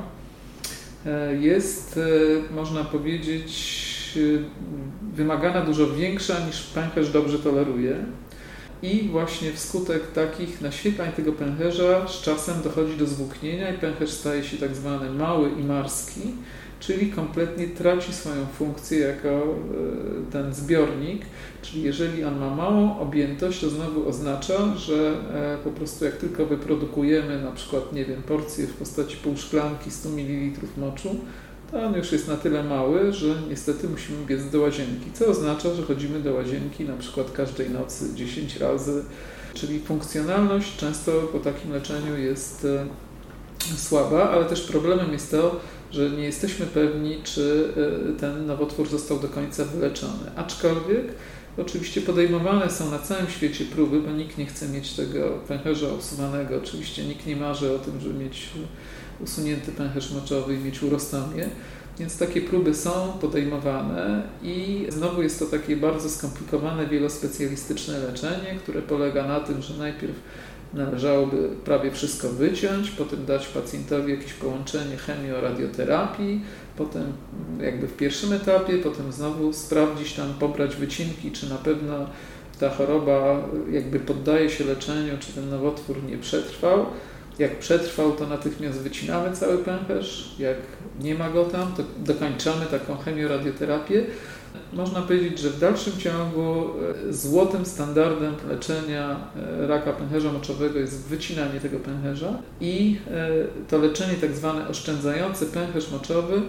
e, 1.06 1.36
jest, 1.36 2.00
e, 2.52 2.54
można 2.54 2.84
powiedzieć, 2.84 3.54
e, 4.18 5.16
wymagana 5.16 5.62
dużo 5.62 5.94
większa 5.94 6.46
niż 6.48 6.62
pęcherz 6.62 7.10
dobrze 7.10 7.40
toleruje. 7.40 8.06
I 8.82 9.10
właśnie 9.12 9.54
wskutek 9.54 10.12
takich 10.12 10.62
naświetlań 10.62 11.12
tego 11.12 11.34
pęcherza 11.34 12.08
z 12.08 12.22
czasem 12.22 12.62
dochodzi 12.62 12.98
do 12.98 13.06
zwłóknienia 13.06 13.70
i 13.70 13.78
pęcherz 13.78 14.10
staje 14.10 14.44
się 14.44 14.58
tak 14.58 14.76
zwany 14.76 15.10
mały 15.10 15.50
i 15.50 15.64
marski 15.64 16.22
czyli 16.80 17.12
kompletnie 17.12 17.68
traci 17.68 18.14
swoją 18.14 18.46
funkcję 18.46 19.00
jako 19.00 19.30
e, 19.30 20.32
ten 20.32 20.54
zbiornik, 20.54 21.26
czyli 21.62 21.84
jeżeli 21.84 22.24
on 22.24 22.40
ma 22.40 22.56
małą 22.56 23.00
objętość, 23.00 23.62
to 23.62 23.70
znowu 23.70 24.10
oznacza, 24.10 24.76
że 24.76 25.14
e, 25.34 25.58
po 25.64 25.70
prostu 25.70 26.06
jak 26.06 26.18
tylko 26.18 26.46
wyprodukujemy 26.46 27.42
na 27.42 27.52
przykład, 27.52 27.94
nie 27.94 28.06
wiem, 28.06 28.22
porcję 28.24 28.68
w 28.68 28.74
postaci 28.74 29.18
pół 29.18 29.38
szklanki 29.38 29.92
100 29.92 30.10
ml 30.10 30.68
moczu, 30.78 31.16
to 31.76 31.86
on 31.86 31.94
już 31.94 32.12
jest 32.12 32.28
na 32.28 32.36
tyle 32.36 32.64
mały, 32.64 33.14
że 33.14 33.28
niestety 33.50 33.90
musimy 33.90 34.26
biec 34.26 34.50
do 34.50 34.60
łazienki, 34.60 35.12
co 35.14 35.28
oznacza, 35.28 35.74
że 35.74 35.84
chodzimy 35.84 36.20
do 36.20 36.34
łazienki 36.34 36.84
na 36.84 36.98
przykład 36.98 37.32
każdej 37.32 37.70
nocy 37.70 38.16
10 38.16 38.58
razy, 38.58 39.04
czyli 39.54 39.80
funkcjonalność 39.80 40.78
często 40.78 41.12
po 41.12 41.40
takim 41.40 41.72
leczeniu 41.72 42.18
jest 42.18 42.66
e, 42.66 42.86
słaba, 43.78 44.30
ale 44.30 44.46
też 44.46 44.62
problemem 44.62 45.14
jest 45.14 45.32
to, 45.32 45.60
że 45.92 46.10
nie 46.10 46.24
jesteśmy 46.24 46.66
pewni, 46.66 47.24
czy 47.24 47.74
e, 48.16 48.20
ten 48.20 48.46
nowotwór 48.46 48.90
został 48.90 49.20
do 49.20 49.28
końca 49.28 49.66
wyleczony. 49.66 50.32
Aczkolwiek 50.36 51.06
oczywiście 51.58 52.02
podejmowane 52.02 52.70
są 52.70 52.92
na 52.92 53.00
całym 53.00 53.28
świecie 53.28 53.66
próby, 53.66 54.02
bo 54.02 54.12
nikt 54.12 54.38
nie 54.38 54.46
chce 54.46 54.70
mieć 54.70 54.94
tego 54.94 55.30
pęcherza 55.48 55.88
usuwanego. 55.88 56.58
Oczywiście 56.58 57.04
nikt 57.04 57.26
nie 57.26 57.36
marzy 57.36 57.76
o 57.76 57.80
tym, 57.80 58.00
żeby 58.00 58.24
mieć 58.24 58.50
usunięty 59.20 59.72
pęcherz 59.72 60.12
moczowy 60.12 60.56
i 60.56 60.58
mieć 60.58 60.84
urostomię. 60.84 61.50
Więc 62.00 62.18
takie 62.18 62.42
próby 62.42 62.76
są 62.76 62.92
podejmowane 63.22 64.24
i 64.44 64.86
znowu 64.90 65.22
jest 65.22 65.40
to 65.40 65.46
takie 65.46 65.78
bardzo 65.78 66.10
skomplikowane, 66.10 66.88
wielospecjalistyczne 66.88 68.00
leczenie, 68.00 68.60
które 68.64 68.82
polega 68.82 69.28
na 69.28 69.40
tym, 69.40 69.62
że 69.62 69.78
najpierw 69.78 70.16
należałoby 70.74 71.50
prawie 71.66 71.92
wszystko 71.92 72.30
wyciąć, 72.30 72.92
potem 72.92 73.26
dać 73.26 73.48
pacjentowi 73.48 74.12
jakieś 74.12 74.34
połączenie 74.34 74.98
chemioradioterapii, 74.98 76.42
potem 76.78 77.04
jakby 77.62 77.88
w 77.88 77.98
pierwszym 77.98 78.34
etapie, 78.34 78.78
potem 78.78 79.12
znowu 79.12 79.54
sprawdzić 79.54 80.14
tam, 80.14 80.34
pobrać 80.40 80.76
wycinki, 80.76 81.32
czy 81.32 81.50
na 81.50 81.56
pewno 81.56 82.10
ta 82.60 82.70
choroba 82.70 83.44
jakby 83.72 84.00
poddaje 84.00 84.50
się 84.50 84.64
leczeniu, 84.64 85.14
czy 85.20 85.34
ten 85.34 85.50
nowotwór 85.50 86.04
nie 86.04 86.18
przetrwał. 86.18 86.86
Jak 87.40 87.60
przetrwał, 87.60 88.12
to 88.12 88.28
natychmiast 88.28 88.80
wycinamy 88.80 89.36
cały 89.36 89.58
pęcherz. 89.58 90.36
Jak 90.40 90.58
nie 91.02 91.16
ma 91.16 91.30
go 91.30 91.46
tam, 91.46 91.74
to 91.78 91.84
dokończamy 91.98 92.66
taką 92.66 92.98
chemioradioterapię. 92.98 94.06
Można 94.74 95.02
powiedzieć, 95.02 95.40
że 95.40 95.50
w 95.50 95.60
dalszym 95.60 95.98
ciągu 95.98 96.66
e, 97.10 97.14
złotym 97.14 97.66
standardem 97.66 98.36
leczenia 98.50 99.20
e, 99.64 99.68
raka 99.68 99.94
pęcherza 99.94 100.32
moczowego 100.32 100.80
jest 100.80 101.08
wycinanie 101.08 101.60
tego 101.60 101.80
pęcherza 101.80 102.40
i 102.62 102.98
e, 103.12 103.30
to 103.70 103.78
leczenie 103.78 104.14
tak 104.14 104.36
zwane 104.36 104.68
oszczędzające 104.68 105.46
pęcherz 105.46 105.92
moczowy 105.92 106.42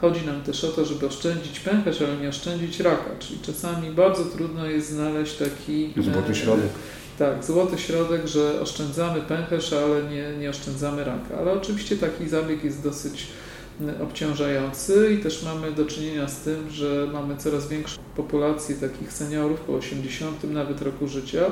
Chodzi 0.00 0.26
nam 0.26 0.42
też 0.42 0.64
o 0.64 0.68
to, 0.68 0.84
żeby 0.84 1.06
oszczędzić 1.06 1.60
pęcherz, 1.60 2.02
ale 2.02 2.16
nie 2.16 2.28
oszczędzić 2.28 2.80
raka, 2.80 3.10
czyli 3.18 3.40
czasami 3.40 3.90
bardzo 3.90 4.24
trudno 4.24 4.66
jest 4.66 4.90
znaleźć 4.90 5.36
taki... 5.36 5.92
Złoty 5.96 6.34
środek. 6.34 6.68
Tak, 7.18 7.44
złoty 7.44 7.78
środek, 7.78 8.26
że 8.26 8.60
oszczędzamy 8.60 9.20
pęcherz, 9.20 9.72
ale 9.72 10.02
nie, 10.02 10.38
nie 10.38 10.50
oszczędzamy 10.50 11.04
raka. 11.04 11.38
Ale 11.38 11.52
oczywiście 11.52 11.96
taki 11.96 12.28
zabieg 12.28 12.64
jest 12.64 12.82
dosyć 12.82 13.26
obciążający 14.02 15.14
i 15.14 15.22
też 15.22 15.42
mamy 15.42 15.72
do 15.72 15.84
czynienia 15.84 16.28
z 16.28 16.40
tym, 16.40 16.70
że 16.70 17.08
mamy 17.12 17.36
coraz 17.36 17.68
większą 17.68 18.00
populację 18.16 18.76
takich 18.76 19.12
seniorów 19.12 19.60
po 19.60 19.72
80 19.72 20.44
nawet 20.44 20.82
roku 20.82 21.08
życia, 21.08 21.44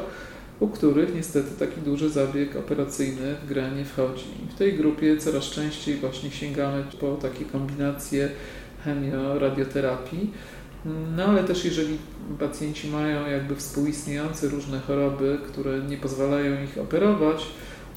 u 0.61 0.69
których 0.69 1.15
niestety 1.15 1.67
taki 1.67 1.81
duży 1.81 2.11
zabieg 2.11 2.57
operacyjny 2.57 3.35
w 3.35 3.49
grę 3.49 3.71
nie 3.77 3.85
wchodzi. 3.85 4.25
I 4.47 4.53
w 4.55 4.59
tej 4.59 4.73
grupie 4.73 5.17
coraz 5.17 5.45
częściej 5.45 5.97
właśnie 5.97 6.31
sięgamy 6.31 6.85
po 7.01 7.15
takie 7.17 7.45
kombinacje 7.45 8.29
chemioradioterapii. 8.85 10.31
No 11.17 11.25
ale 11.25 11.45
też 11.45 11.65
jeżeli 11.65 11.99
pacjenci 12.39 12.89
mają 12.89 13.27
jakby 13.27 13.57
współistniejące 13.57 14.49
różne 14.49 14.81
choroby, 14.81 15.39
które 15.47 15.81
nie 15.81 15.97
pozwalają 15.97 16.65
ich 16.65 16.79
operować, 16.79 17.47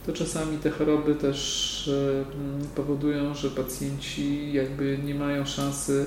to 0.06 0.14
czasami 0.14 0.58
te 0.58 0.70
choroby 0.70 1.16
też 1.16 1.88
e, 1.88 2.76
powodują, 2.76 3.36
że 3.36 3.50
pacjenci 3.50 4.54
jakby 4.54 4.98
nie 5.06 5.16
mają 5.16 5.46
szansy 5.46 6.06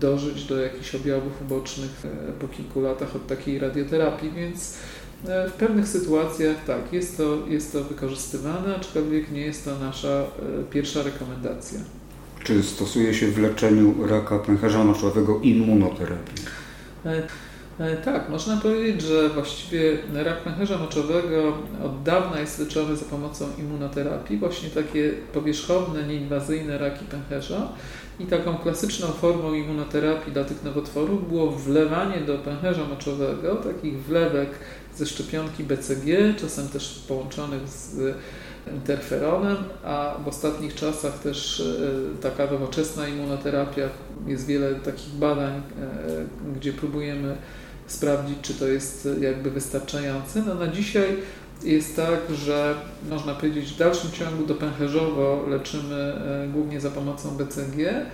dożyć 0.00 0.44
do 0.44 0.60
jakichś 0.60 0.94
objawów 0.94 1.42
ubocznych 1.42 2.02
e, 2.04 2.32
po 2.32 2.48
kilku 2.48 2.80
latach 2.80 3.16
od 3.16 3.26
takiej 3.26 3.58
radioterapii, 3.58 4.30
więc 4.30 4.76
e, 5.26 5.48
w 5.48 5.52
pewnych 5.52 5.88
sytuacjach 5.88 6.64
tak, 6.64 6.92
jest 6.92 7.16
to, 7.16 7.46
jest 7.48 7.72
to 7.72 7.84
wykorzystywane, 7.84 8.76
aczkolwiek 8.76 9.30
nie 9.30 9.40
jest 9.40 9.64
to 9.64 9.78
nasza 9.78 10.24
pierwsza 10.70 11.02
rekomendacja. 11.02 11.80
Czy 12.44 12.62
stosuje 12.62 13.14
się 13.14 13.26
w 13.26 13.38
leczeniu 13.38 14.06
raka 14.06 14.38
pęcherza 14.38 14.84
moczowego 14.84 15.40
immunoterapię? 15.42 16.32
E, 17.80 17.96
tak, 17.96 18.28
można 18.28 18.56
powiedzieć, 18.56 19.02
że 19.02 19.28
właściwie 19.28 19.98
rak 20.12 20.42
pęcherza 20.42 20.78
moczowego 20.78 21.48
od 21.84 22.02
dawna 22.02 22.40
jest 22.40 22.58
leczony 22.58 22.96
za 22.96 23.04
pomocą 23.04 23.44
immunoterapii, 23.58 24.38
właśnie 24.38 24.70
takie 24.70 25.10
powierzchowne, 25.32 26.06
nieinwazyjne 26.06 26.78
raki 26.78 27.04
pęcherza. 27.04 27.68
I 28.20 28.26
taką 28.26 28.58
klasyczną 28.58 29.06
formą 29.06 29.54
immunoterapii 29.54 30.32
dla 30.32 30.44
tych 30.44 30.64
nowotworów 30.64 31.28
było 31.28 31.50
wlewanie 31.50 32.20
do 32.20 32.38
pęcherza 32.38 32.84
moczowego 32.84 33.56
takich 33.56 34.02
wlewek 34.02 34.50
ze 34.96 35.06
szczepionki 35.06 35.64
BCG, 35.64 36.34
czasem 36.40 36.68
też 36.68 37.04
połączonych 37.08 37.68
z 37.68 38.14
interferonem, 38.74 39.56
a 39.84 40.16
w 40.24 40.28
ostatnich 40.28 40.74
czasach 40.74 41.18
też 41.18 41.60
e, 41.60 42.22
taka 42.22 42.46
nowoczesna 42.52 43.08
immunoterapia, 43.08 43.88
jest 44.26 44.46
wiele 44.46 44.74
takich 44.74 45.14
badań, 45.14 45.52
e, 45.52 45.62
gdzie 46.56 46.72
próbujemy 46.72 47.36
sprawdzić, 47.86 48.38
czy 48.42 48.54
to 48.54 48.68
jest 48.68 49.08
jakby 49.20 49.50
wystarczające. 49.50 50.42
No 50.46 50.54
na 50.54 50.68
dzisiaj 50.68 51.16
jest 51.64 51.96
tak, 51.96 52.20
że 52.34 52.74
można 53.10 53.34
powiedzieć 53.34 53.72
w 53.72 53.78
dalszym 53.78 54.10
ciągu 54.10 54.46
dopęcherzowo 54.46 55.46
leczymy 55.48 55.94
e, 55.94 56.48
głównie 56.52 56.80
za 56.80 56.90
pomocą 56.90 57.36
BCG, 57.36 58.06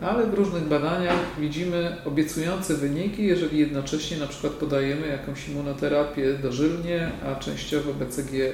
ale 0.00 0.26
w 0.26 0.34
różnych 0.34 0.62
badaniach 0.62 1.18
widzimy 1.40 1.96
obiecujące 2.04 2.74
wyniki, 2.74 3.26
jeżeli 3.26 3.58
jednocześnie 3.58 4.16
na 4.16 4.26
przykład 4.26 4.52
podajemy 4.52 5.06
jakąś 5.06 5.48
immunoterapię 5.48 6.34
dożylnie, 6.34 7.10
a 7.26 7.34
częściowo 7.34 7.94
BCG 7.94 8.52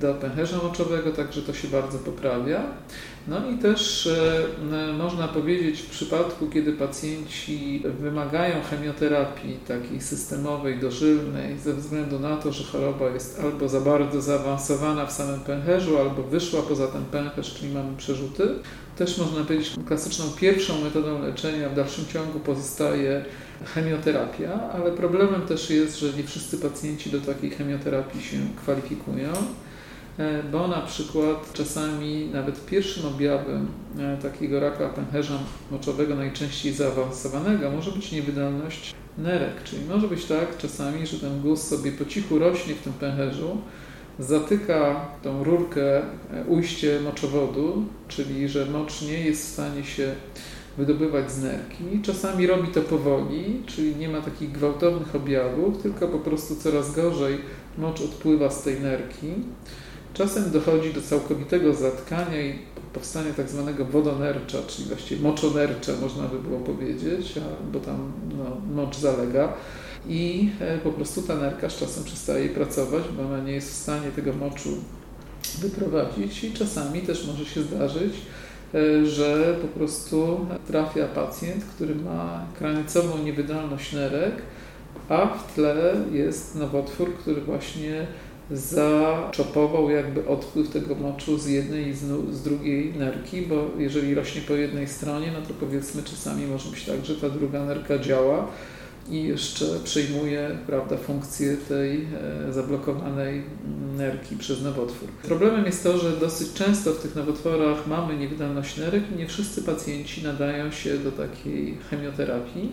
do 0.00 0.14
pęcherza 0.14 0.56
moczowego, 0.62 1.10
także 1.12 1.42
to 1.42 1.52
się 1.52 1.68
bardzo 1.68 1.98
poprawia. 1.98 2.62
No 3.28 3.50
i 3.50 3.58
też 3.58 4.06
e, 4.06 4.92
można 4.92 5.28
powiedzieć 5.28 5.80
w 5.80 5.90
przypadku, 5.90 6.46
kiedy 6.46 6.72
pacjenci 6.72 7.82
wymagają 8.00 8.54
chemioterapii 8.70 9.58
takiej 9.68 10.00
systemowej, 10.00 10.78
dożylnej, 10.78 11.58
ze 11.58 11.74
względu 11.74 12.20
na 12.20 12.36
to, 12.36 12.52
że 12.52 12.64
choroba 12.64 13.10
jest 13.10 13.40
albo 13.40 13.68
za 13.68 13.80
bardzo 13.80 14.22
zaawansowana 14.22 15.06
w 15.06 15.12
samym 15.12 15.40
pęcherzu, 15.40 15.98
albo 15.98 16.22
wyszła 16.22 16.62
poza 16.62 16.86
ten 16.86 17.04
pęcherz, 17.04 17.54
czyli 17.54 17.74
mamy 17.74 17.96
przerzuty, 17.96 18.48
też 18.96 19.18
można 19.18 19.44
powiedzieć, 19.44 19.72
klasyczną 19.86 20.24
pierwszą 20.40 20.84
metodą 20.84 21.22
leczenia 21.22 21.68
w 21.68 21.74
dalszym 21.74 22.06
ciągu 22.06 22.40
pozostaje 22.40 23.24
chemioterapia, 23.74 24.70
ale 24.72 24.92
problemem 24.92 25.42
też 25.42 25.70
jest, 25.70 25.98
że 25.98 26.12
nie 26.12 26.24
wszyscy 26.24 26.58
pacjenci 26.58 27.10
do 27.10 27.20
takiej 27.20 27.50
chemioterapii 27.50 28.22
się 28.22 28.36
kwalifikują. 28.56 29.32
E, 30.18 30.42
bo 30.42 30.68
na 30.68 30.80
przykład 30.80 31.52
czasami 31.52 32.30
nawet 32.32 32.66
pierwszym 32.66 33.06
objawem 33.06 33.68
e, 33.98 34.16
takiego 34.16 34.60
raka 34.60 34.88
pęcherza 34.88 35.38
moczowego, 35.70 36.14
najczęściej 36.14 36.72
zaawansowanego, 36.72 37.70
może 37.70 37.90
być 37.90 38.12
niewydolność 38.12 38.94
nerek. 39.18 39.62
Czyli 39.64 39.84
może 39.84 40.08
być 40.08 40.24
tak 40.24 40.56
czasami, 40.56 41.06
że 41.06 41.18
ten 41.18 41.40
guz 41.40 41.62
sobie 41.62 41.92
po 41.92 42.04
cichu 42.04 42.38
rośnie 42.38 42.74
w 42.74 42.82
tym 42.82 42.92
pęcherzu, 42.92 43.56
zatyka 44.18 45.06
tą 45.22 45.44
rurkę, 45.44 45.98
e, 45.98 46.44
ujście 46.48 47.00
moczowodu, 47.00 47.84
czyli 48.08 48.48
że 48.48 48.66
mocz 48.66 49.02
nie 49.02 49.20
jest 49.20 49.46
w 49.46 49.52
stanie 49.52 49.84
się 49.84 50.14
wydobywać 50.78 51.32
z 51.32 51.42
nerki. 51.42 51.84
Czasami 52.02 52.46
robi 52.46 52.68
to 52.68 52.80
powoli, 52.80 53.62
czyli 53.66 53.96
nie 53.96 54.08
ma 54.08 54.20
takich 54.20 54.52
gwałtownych 54.52 55.14
objawów, 55.14 55.82
tylko 55.82 56.08
po 56.08 56.18
prostu 56.18 56.56
coraz 56.56 56.94
gorzej 56.94 57.38
mocz 57.78 58.00
odpływa 58.00 58.50
z 58.50 58.62
tej 58.62 58.80
nerki. 58.80 59.26
Czasem 60.18 60.50
dochodzi 60.50 60.92
do 60.92 61.02
całkowitego 61.02 61.74
zatkania 61.74 62.42
i 62.42 62.58
powstania 62.92 63.32
tak 63.32 63.48
zwanego 63.48 63.84
wodonercza, 63.84 64.58
czyli 64.66 64.88
właściwie 64.88 65.22
moczonercza, 65.22 65.92
można 66.00 66.28
by 66.28 66.38
było 66.38 66.60
powiedzieć, 66.60 67.32
bo 67.72 67.80
tam 67.80 68.12
no, 68.38 68.74
mocz 68.82 68.96
zalega. 68.96 69.52
I 70.08 70.50
e, 70.60 70.78
po 70.78 70.92
prostu 70.92 71.22
ta 71.22 71.34
nerka 71.34 71.70
z 71.70 71.76
czasem 71.76 72.04
przestaje 72.04 72.48
pracować, 72.48 73.02
bo 73.16 73.22
ona 73.22 73.40
nie 73.40 73.52
jest 73.52 73.70
w 73.70 73.74
stanie 73.74 74.10
tego 74.16 74.32
moczu 74.32 74.68
wyprowadzić 75.58 76.44
i 76.44 76.52
czasami 76.52 77.00
też 77.00 77.26
może 77.26 77.44
się 77.44 77.62
zdarzyć, 77.62 78.14
e, 78.74 79.06
że 79.06 79.56
po 79.62 79.68
prostu 79.68 80.46
trafia 80.66 81.06
pacjent, 81.06 81.64
który 81.64 81.94
ma 81.94 82.46
krańcową 82.58 83.18
niewydolność 83.18 83.92
nerek, 83.92 84.34
a 85.08 85.26
w 85.26 85.54
tle 85.54 85.94
jest 86.12 86.54
nowotwór, 86.54 87.14
który 87.14 87.40
właśnie 87.40 88.06
zaczopował 88.50 89.90
jakby 89.90 90.28
odpływ 90.28 90.68
tego 90.68 90.94
moczu 90.94 91.38
z 91.38 91.46
jednej 91.46 91.88
i 91.88 91.94
z, 91.94 92.42
drugiej 92.42 92.94
nerki, 92.94 93.42
bo 93.42 93.70
jeżeli 93.78 94.14
rośnie 94.14 94.40
po 94.40 94.54
jednej 94.54 94.88
stronie, 94.88 95.32
no 95.32 95.46
to 95.46 95.54
powiedzmy 95.60 96.02
czasami 96.02 96.46
może 96.46 96.70
być 96.70 96.84
tak, 96.84 97.04
że 97.04 97.16
ta 97.16 97.30
druga 97.30 97.64
nerka 97.64 97.98
działa 97.98 98.46
i 99.10 99.22
jeszcze 99.22 99.64
przejmuje 99.84 100.58
prawda, 100.66 100.96
funkcję 100.96 101.56
tej 101.56 102.06
e, 102.48 102.52
zablokowanej 102.52 103.42
nerki 103.96 104.36
przez 104.36 104.62
nowotwór. 104.62 105.08
Problemem 105.22 105.64
jest 105.64 105.82
to, 105.82 105.98
że 105.98 106.16
dosyć 106.16 106.52
często 106.52 106.92
w 106.92 107.02
tych 107.02 107.16
nowotworach 107.16 107.86
mamy 107.86 108.16
niewydolność 108.16 108.76
nerek 108.76 109.02
i 109.14 109.18
nie 109.18 109.26
wszyscy 109.26 109.62
pacjenci 109.62 110.24
nadają 110.24 110.70
się 110.70 110.98
do 110.98 111.12
takiej 111.12 111.78
chemioterapii. 111.90 112.72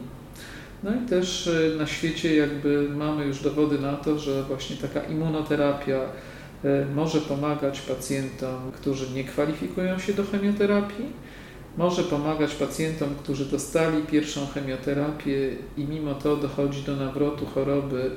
No 0.84 0.92
i 0.96 1.10
też 1.10 1.48
e, 1.48 1.78
na 1.78 1.88
świecie 1.88 2.36
jakby 2.36 2.90
mamy 2.90 3.26
już 3.26 3.42
dowody 3.42 3.80
na 3.80 3.94
to, 3.94 4.20
że 4.20 4.44
właśnie 4.44 4.76
taka 4.76 5.04
immunoterapia 5.04 6.00
e, 6.64 6.86
może 6.96 7.22
pomagać 7.22 7.82
pacjentom, 7.82 8.72
którzy 8.72 9.14
nie 9.14 9.24
kwalifikują 9.24 10.00
się 10.00 10.14
do 10.14 10.24
chemioterapii, 10.24 11.06
może 11.78 12.04
pomagać 12.04 12.56
pacjentom, 12.56 13.10
którzy 13.24 13.46
dostali 13.46 14.04
pierwszą 14.04 14.48
chemioterapię 14.48 15.50
i 15.78 15.84
mimo 15.84 16.14
to 16.14 16.38
dochodzi 16.38 16.84
do 16.84 16.96
nawrotu 16.96 17.46
choroby 17.46 18.12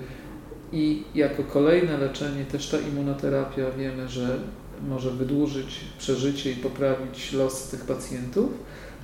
i 0.72 1.02
jako 1.14 1.42
kolejne 1.42 1.98
leczenie 1.98 2.44
też 2.44 2.68
ta 2.68 2.78
immunoterapia 2.78 3.70
wiemy, 3.78 4.08
że 4.08 4.38
może 4.88 5.10
wydłużyć 5.10 5.80
przeżycie 5.98 6.52
i 6.52 6.56
poprawić 6.56 7.32
los 7.32 7.68
tych 7.68 7.84
pacjentów. 7.84 8.50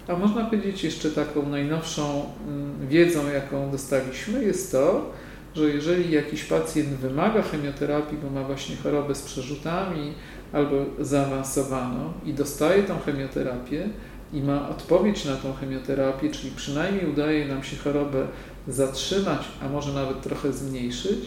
A 0.09 0.17
można 0.17 0.45
powiedzieć 0.45 0.85
jeszcze 0.85 1.11
taką 1.11 1.49
najnowszą 1.49 2.25
mm, 2.49 2.89
wiedzą, 2.89 3.31
jaką 3.31 3.71
dostaliśmy, 3.71 4.45
jest 4.45 4.73
to, 4.73 5.11
że 5.55 5.71
jeżeli 5.71 6.11
jakiś 6.11 6.45
pacjent 6.45 6.89
wymaga 6.89 7.43
chemioterapii, 7.43 8.19
bo 8.23 8.31
ma 8.31 8.47
właśnie 8.47 8.77
chorobę 8.77 9.15
z 9.15 9.23
przerzutami 9.23 10.15
albo 10.53 10.77
zaawansowaną 11.01 12.13
i 12.25 12.35
dostaje 12.35 12.83
tą 12.83 12.99
chemioterapię 12.99 13.89
i 14.33 14.43
ma 14.43 14.69
odpowiedź 14.69 15.25
na 15.25 15.37
tą 15.37 15.53
chemioterapię, 15.53 16.31
czyli 16.31 16.51
przynajmniej 16.57 17.11
udaje 17.11 17.49
nam 17.49 17.63
się 17.63 17.77
chorobę 17.77 18.27
zatrzymać, 18.69 19.41
a 19.63 19.69
może 19.69 19.93
nawet 19.93 20.23
trochę 20.23 20.53
zmniejszyć, 20.53 21.19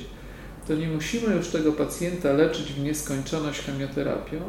to 0.68 0.76
nie 0.76 0.88
musimy 0.88 1.36
już 1.36 1.48
tego 1.48 1.72
pacjenta 1.72 2.34
leczyć 2.34 2.74
w 2.74 2.84
nieskończoność 2.84 3.60
chemioterapią. 3.62 4.40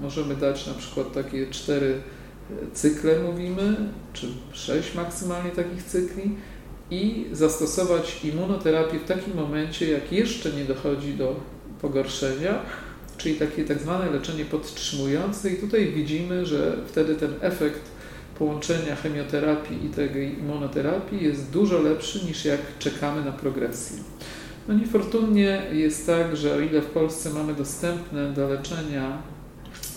Możemy 0.00 0.36
dać 0.36 0.66
na 0.66 0.74
przykład 0.74 1.12
takie 1.12 1.46
cztery 1.46 2.00
cykle 2.72 3.18
mówimy, 3.18 3.76
czy 4.12 4.26
sześć 4.52 4.94
maksymalnie 4.94 5.50
takich 5.50 5.82
cykli 5.82 6.36
i 6.90 7.26
zastosować 7.32 8.24
immunoterapię 8.24 8.98
w 8.98 9.04
takim 9.04 9.34
momencie, 9.34 9.90
jak 9.90 10.12
jeszcze 10.12 10.52
nie 10.52 10.64
dochodzi 10.64 11.14
do 11.14 11.40
pogorszenia, 11.80 12.62
czyli 13.16 13.34
takie 13.34 13.64
tak 13.64 13.78
zwane 13.78 14.10
leczenie 14.10 14.44
podtrzymujące 14.44 15.50
i 15.50 15.56
tutaj 15.56 15.92
widzimy, 15.92 16.46
że 16.46 16.76
wtedy 16.86 17.14
ten 17.14 17.34
efekt 17.40 17.80
połączenia 18.38 18.96
chemioterapii 18.96 19.86
i 19.86 19.88
tej 19.88 20.38
immunoterapii 20.38 21.24
jest 21.24 21.50
dużo 21.50 21.78
lepszy 21.78 22.24
niż 22.24 22.44
jak 22.44 22.60
czekamy 22.78 23.24
na 23.24 23.32
progresję. 23.32 23.96
No 24.68 24.74
niefortunnie 24.74 25.62
jest 25.72 26.06
tak, 26.06 26.36
że 26.36 26.54
o 26.54 26.60
ile 26.60 26.80
w 26.80 26.86
Polsce 26.86 27.30
mamy 27.30 27.54
dostępne 27.54 28.32
do 28.32 28.48
leczenia 28.48 29.22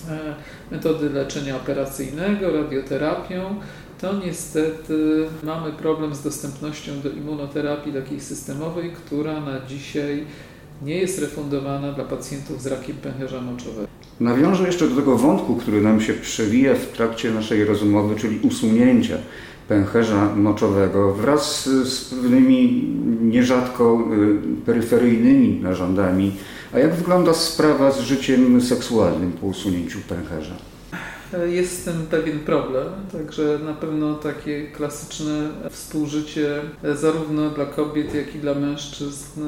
e, 0.10 0.36
metody 0.72 1.10
leczenia 1.10 1.56
operacyjnego, 1.56 2.52
radioterapią, 2.52 3.56
to 4.02 4.14
niestety 4.26 5.26
mamy 5.44 5.72
problem 5.72 6.16
z 6.16 6.24
dostępnością 6.24 6.92
do 7.04 7.10
immunoterapii 7.10 7.94
takiej 7.94 8.22
systemowej, 8.22 8.92
która 8.92 9.40
na 9.40 9.66
dzisiaj 9.68 10.26
nie 10.82 10.98
jest 10.98 11.20
refundowana 11.20 11.92
dla 11.92 12.04
pacjentów 12.04 12.62
z 12.62 12.68
rakiem 12.68 12.96
pęcherza 12.96 13.42
moczowego. 13.42 13.88
Nawiążę 14.20 14.68
jeszcze 14.68 14.88
do 14.88 14.96
tego 14.96 15.18
wątku, 15.18 15.56
który 15.56 15.82
nam 15.82 16.02
się 16.02 16.14
przewija 16.14 16.74
w 16.76 16.88
trakcie 16.88 17.32
naszej 17.32 17.66
rozmowy, 17.66 18.16
czyli 18.16 18.40
usunięcia 18.40 19.18
pęcherza 19.68 20.36
moczowego 20.36 21.14
wraz 21.14 21.66
z 21.70 22.10
pewnymi 22.10 22.88
nierzadko 23.22 24.08
y, 24.60 24.66
peryferyjnymi 24.66 25.60
narządami. 25.62 26.32
A 26.76 26.80
jak 26.80 26.96
wygląda 26.96 27.34
sprawa 27.34 27.92
z 27.92 28.00
życiem 28.00 28.62
seksualnym 28.62 29.32
po 29.32 29.48
usunięciu 29.48 30.00
pęcherza? 30.10 30.56
Jest 31.46 31.82
z 31.82 31.84
tym 31.84 32.06
pewien 32.10 32.40
problem, 32.40 32.88
także 33.12 33.60
na 33.66 33.74
pewno 33.74 34.16
takie 34.16 34.68
klasyczne 34.68 35.50
współżycie 35.70 36.62
zarówno 36.96 37.50
dla 37.50 37.66
kobiet, 37.66 38.16
jak 38.16 38.36
i 38.36 38.40
dla 38.40 38.54
mężczyzn 38.54 39.42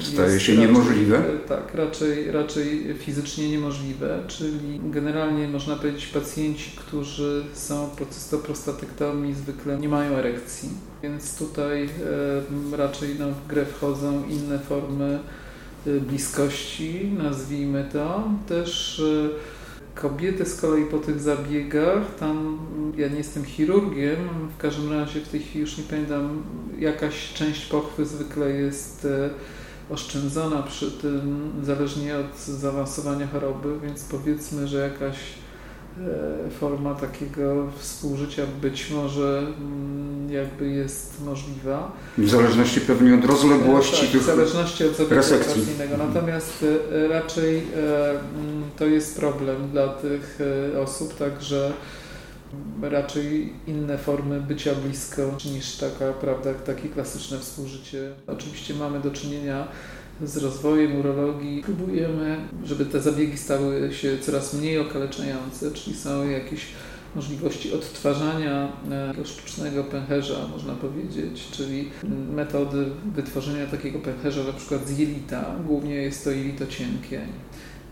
staje 0.00 0.40
się 0.40 0.52
raczej, 0.52 0.58
niemożliwe. 0.58 1.22
Tak, 1.48 1.74
raczej, 1.74 2.30
raczej 2.30 2.94
fizycznie 2.98 3.50
niemożliwe, 3.50 4.18
czyli 4.28 4.80
generalnie 4.84 5.48
można 5.48 5.76
powiedzieć 5.76 6.06
pacjenci, 6.06 6.70
którzy 6.76 7.44
są 7.54 7.90
procystoprostatektomii 7.96 9.34
zwykle 9.34 9.78
nie 9.78 9.88
mają 9.88 10.12
erekcji, 10.12 10.68
więc 11.02 11.38
tutaj 11.38 11.84
e, 12.72 12.76
raczej 12.76 13.08
no, 13.18 13.26
w 13.30 13.46
grę 13.46 13.64
wchodzą 13.66 14.22
inne 14.28 14.58
formy 14.58 15.04
e, 15.04 15.43
bliskości, 15.86 17.10
nazwijmy 17.18 17.88
to. 17.92 18.28
Też 18.48 19.00
e, 19.00 19.64
Kobiety 19.94 20.44
z 20.46 20.60
kolei 20.60 20.84
po 20.84 20.98
tych 20.98 21.20
zabiegach, 21.20 22.14
tam 22.18 22.58
ja 22.96 23.08
nie 23.08 23.16
jestem 23.16 23.44
chirurgiem, 23.44 24.18
w 24.58 24.60
każdym 24.60 24.92
razie 24.92 25.20
w 25.20 25.28
tej 25.28 25.40
chwili 25.40 25.60
już 25.60 25.78
nie 25.78 25.84
pamiętam, 25.84 26.42
jakaś 26.78 27.32
część 27.32 27.66
pochwy 27.66 28.06
zwykle 28.06 28.50
jest 28.50 29.04
e, 29.04 29.30
oszczędzona 29.90 30.62
przy 30.62 30.90
tym, 30.90 31.52
zależnie 31.62 32.16
od 32.18 32.38
zaawansowania 32.38 33.26
choroby, 33.26 33.80
więc 33.82 34.04
powiedzmy, 34.04 34.68
że 34.68 34.78
jakaś 34.78 35.16
forma 36.60 36.94
takiego 36.94 37.66
współżycia 37.78 38.42
być 38.62 38.90
może 38.90 39.38
mm, 39.38 40.30
jakby 40.30 40.68
jest 40.68 41.24
możliwa. 41.24 41.92
W 42.18 42.30
zależności 42.30 42.80
pewnie 42.80 43.14
od 43.14 43.24
rozległości 43.24 44.00
tak, 44.00 44.10
tych 44.10 44.20
W 44.20 44.24
zależności 44.24 44.84
od 44.84 44.96
zabiegu 44.96 45.20
operacyjnego. 45.20 45.96
Natomiast 45.96 46.64
e, 46.92 47.08
raczej 47.08 47.58
e, 47.58 48.10
mm, 48.10 48.62
to 48.76 48.86
jest 48.86 49.16
problem 49.16 49.70
dla 49.70 49.88
tych 49.88 50.38
osób, 50.82 51.14
także 51.16 51.72
raczej 52.82 53.52
inne 53.66 53.98
formy 53.98 54.40
bycia 54.40 54.74
blisko 54.74 55.22
niż 55.54 55.76
taka, 55.76 56.12
prawda, 56.12 56.54
takie 56.54 56.88
klasyczne 56.88 57.38
współżycie. 57.38 58.12
Oczywiście 58.26 58.74
mamy 58.74 59.00
do 59.00 59.10
czynienia 59.10 59.68
z 60.22 60.36
rozwojem 60.36 61.00
urologii 61.00 61.62
próbujemy, 61.62 62.36
żeby 62.64 62.86
te 62.86 63.00
zabiegi 63.00 63.38
stały 63.38 63.92
się 63.92 64.18
coraz 64.18 64.54
mniej 64.54 64.78
okaleczające, 64.78 65.70
czyli 65.70 65.96
są 65.96 66.30
jakieś 66.30 66.66
możliwości 67.16 67.72
odtwarzania 67.72 68.68
e, 68.90 69.24
sztucznego 69.24 69.84
pęcherza, 69.84 70.48
można 70.52 70.74
powiedzieć, 70.74 71.48
czyli 71.50 71.90
metody 72.34 72.86
wytworzenia 73.14 73.66
takiego 73.66 73.98
pęcherza 73.98 74.44
na 74.44 74.52
przykład 74.52 74.88
z 74.88 74.98
jelita, 74.98 75.54
głównie 75.66 75.94
jest 75.94 76.24
to 76.24 76.30
jelito 76.30 76.66
cienkie. 76.66 77.20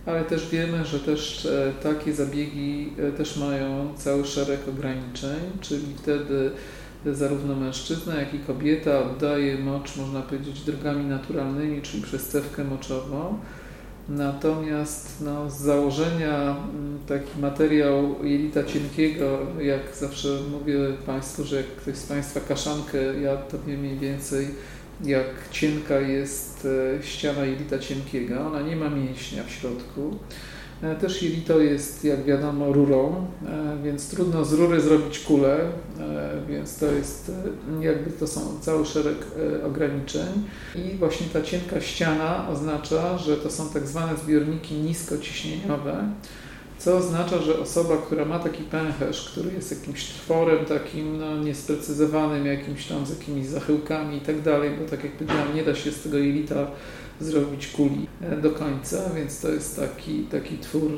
Ale 0.06 0.24
też 0.24 0.50
wiemy, 0.50 0.84
że 0.84 1.00
też 1.00 1.46
e, 1.46 1.72
takie 1.82 2.12
zabiegi 2.12 2.92
e, 2.98 3.12
też 3.12 3.36
mają 3.36 3.94
cały 3.96 4.24
szereg 4.24 4.60
ograniczeń, 4.68 5.40
czyli 5.60 5.86
wtedy 5.96 6.50
zarówno 7.06 7.56
mężczyzna, 7.56 8.20
jak 8.20 8.34
i 8.34 8.38
kobieta 8.38 8.98
oddaje 8.98 9.58
mocz, 9.58 9.96
można 9.96 10.22
powiedzieć, 10.22 10.60
drogami 10.60 11.04
naturalnymi, 11.04 11.82
czyli 11.82 12.02
przez 12.02 12.28
cewkę 12.28 12.64
moczową. 12.64 13.38
Natomiast 14.08 15.20
no, 15.20 15.50
z 15.50 15.60
założenia 15.60 16.56
mm, 16.74 16.98
taki 17.08 17.40
materiał 17.40 18.24
jelita 18.24 18.64
cienkiego, 18.64 19.38
jak 19.60 19.96
zawsze 19.96 20.28
mówię 20.50 20.74
Państwu, 21.06 21.44
że 21.44 21.56
jak 21.56 21.66
ktoś 21.66 21.96
z 21.96 22.06
Państwa 22.06 22.40
kaszankę 22.40 23.20
jadł, 23.20 23.50
to 23.50 23.58
wie 23.66 23.76
mniej 23.76 23.98
więcej 23.98 24.46
jak 25.04 25.26
cienka 25.50 26.00
jest 26.00 26.68
e, 26.98 27.02
ściana 27.02 27.44
jelita 27.44 27.78
cienkiego. 27.78 28.46
Ona 28.46 28.62
nie 28.62 28.76
ma 28.76 28.90
mięśnia 28.90 29.44
w 29.44 29.50
środku. 29.50 30.18
E, 30.82 30.94
też 30.94 31.22
jelito 31.22 31.60
jest, 31.60 32.04
jak 32.04 32.24
wiadomo, 32.24 32.72
rurą, 32.72 33.26
e, 33.46 33.76
więc 33.84 34.08
trudno 34.08 34.44
z 34.44 34.52
rury 34.52 34.80
zrobić 34.80 35.18
kulę, 35.18 35.58
e, 36.00 36.32
więc 36.48 36.78
to 36.78 36.86
jest, 36.86 37.32
jakby 37.80 38.10
to 38.10 38.26
są 38.26 38.40
cały 38.60 38.86
szereg 38.86 39.16
ograniczeń. 39.66 40.28
I 40.74 40.96
właśnie 40.96 41.26
ta 41.32 41.42
cienka 41.42 41.80
ściana 41.80 42.48
oznacza, 42.48 43.18
że 43.18 43.36
to 43.36 43.50
są 43.50 43.68
tak 43.68 43.86
zwane 43.86 44.16
zbiorniki 44.16 44.74
niskociśnieniowe, 44.74 46.04
co 46.84 46.96
oznacza, 46.96 47.38
że 47.38 47.60
osoba, 47.60 47.96
która 47.96 48.24
ma 48.24 48.38
taki 48.38 48.62
pęcherz, 48.62 49.30
który 49.30 49.52
jest 49.52 49.70
jakimś 49.70 50.04
tworem 50.04 50.64
takim 50.64 51.18
no, 51.18 51.36
niesprecyzowanym, 51.36 52.46
jakimś 52.46 52.86
tam 52.86 53.06
z 53.06 53.10
jakimiś 53.10 53.46
zachyłkami 53.46 54.16
i 54.16 54.20
tak 54.20 54.40
dalej, 54.40 54.70
bo 54.80 54.90
tak 54.90 55.04
jak 55.04 55.12
powiedziałam, 55.12 55.54
nie 55.54 55.64
da 55.64 55.74
się 55.74 55.92
z 55.92 56.02
tego 56.02 56.18
jelita 56.18 56.66
zrobić 57.20 57.66
kuli 57.66 58.06
e, 58.20 58.36
do 58.36 58.50
końca, 58.50 58.96
więc 59.16 59.40
to 59.40 59.48
jest 59.48 59.76
taki, 59.76 60.22
taki 60.22 60.58
twór, 60.58 60.90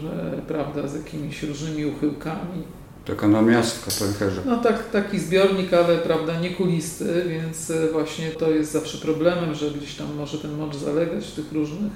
prawda, 0.49 0.89
z 0.89 0.95
jakimiś 0.95 1.43
różnymi 1.43 1.87
uchyłkami. 1.87 2.63
Taka 3.05 3.29
namiastka 3.29 3.91
pęcherza. 4.05 4.43
No 4.47 4.57
tak, 4.57 4.91
taki 4.91 5.19
zbiornik, 5.19 5.73
ale 5.73 5.99
prawda, 5.99 6.41
nie 6.41 6.51
kulisty, 6.51 7.25
więc 7.29 7.71
e, 7.71 7.89
właśnie 7.93 8.31
to 8.31 8.51
jest 8.51 8.73
zawsze 8.73 8.99
problemem, 8.99 9.55
że 9.55 9.71
gdzieś 9.71 9.95
tam 9.95 10.15
może 10.15 10.39
ten 10.39 10.57
mocz 10.57 10.77
zalegać 10.77 11.27
w 11.27 11.35
tych 11.35 11.53
różnych 11.53 11.93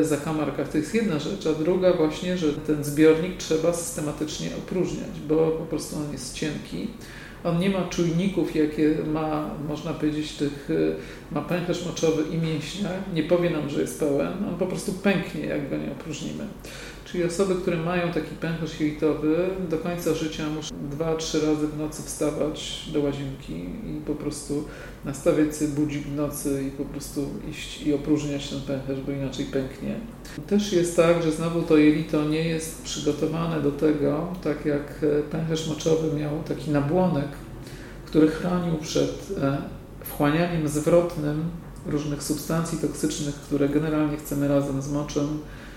zakamarkach. 0.00 0.68
To 0.68 0.78
jest 0.78 0.94
jedna 0.94 1.18
rzecz, 1.18 1.46
a 1.46 1.52
druga 1.52 1.92
właśnie, 1.92 2.38
że 2.38 2.52
ten 2.52 2.84
zbiornik 2.84 3.36
trzeba 3.36 3.72
systematycznie 3.72 4.48
opróżniać, 4.58 5.20
bo 5.28 5.50
po 5.50 5.64
prostu 5.64 5.96
on 5.96 6.12
jest 6.12 6.34
cienki 6.34 6.88
on 7.44 7.58
nie 7.58 7.70
ma 7.70 7.84
czujników, 7.84 8.56
jakie 8.56 8.96
ma, 9.12 9.50
można 9.68 9.94
powiedzieć, 9.94 10.32
tych, 10.32 10.70
y, 10.70 10.94
ma 11.32 11.40
pęcherz 11.40 11.86
moczowy 11.86 12.22
i 12.34 12.38
mięśnia. 12.38 12.88
Nie 13.14 13.22
powie 13.22 13.50
nam, 13.50 13.70
że 13.70 13.80
jest 13.80 14.00
pełen. 14.00 14.32
On 14.48 14.58
po 14.58 14.66
prostu 14.66 14.92
pęknie, 14.92 15.46
jak 15.46 15.70
go 15.70 15.76
nie 15.76 15.92
opróżnimy. 15.92 16.44
Czyli 17.12 17.24
osoby, 17.24 17.54
które 17.54 17.76
mają 17.76 18.12
taki 18.12 18.34
pęcherz 18.34 18.80
jelitowy, 18.80 19.36
do 19.70 19.78
końca 19.78 20.14
życia 20.14 20.50
muszą 20.50 20.74
dwa, 20.90 21.16
trzy 21.16 21.46
razy 21.46 21.66
w 21.66 21.78
nocy 21.78 22.02
wstawać 22.02 22.88
do 22.92 23.00
łazienki 23.00 23.54
i 23.62 24.00
po 24.06 24.14
prostu 24.14 24.64
nastawiać 25.04 25.56
sobie 25.56 25.70
budzik 25.70 26.02
w 26.02 26.14
nocy 26.14 26.64
i 26.68 26.70
po 26.70 26.84
prostu 26.84 27.28
iść 27.50 27.82
i 27.82 27.94
opróżniać 27.94 28.48
ten 28.48 28.60
pęcherz, 28.60 29.00
bo 29.06 29.12
inaczej 29.12 29.44
pęknie. 29.44 29.94
Też 30.46 30.72
jest 30.72 30.96
tak, 30.96 31.22
że 31.22 31.32
znowu 31.32 31.62
to 31.62 31.76
jelito 31.76 32.24
nie 32.24 32.48
jest 32.48 32.82
przygotowane 32.82 33.62
do 33.62 33.72
tego, 33.72 34.28
tak 34.42 34.66
jak 34.66 35.04
pęcherz 35.30 35.68
moczowy 35.68 36.20
miał 36.20 36.42
taki 36.48 36.70
nabłonek, 36.70 37.28
który 38.06 38.28
chronił 38.28 38.76
przed 38.76 39.28
e, 39.42 39.58
wchłanianiem 40.04 40.68
zwrotnym 40.68 41.44
różnych 41.86 42.22
substancji 42.22 42.78
toksycznych, 42.78 43.34
które 43.34 43.68
generalnie 43.68 44.16
chcemy 44.16 44.48
razem 44.48 44.82
z 44.82 44.92
moczem 44.92 45.28
E, 45.28 45.69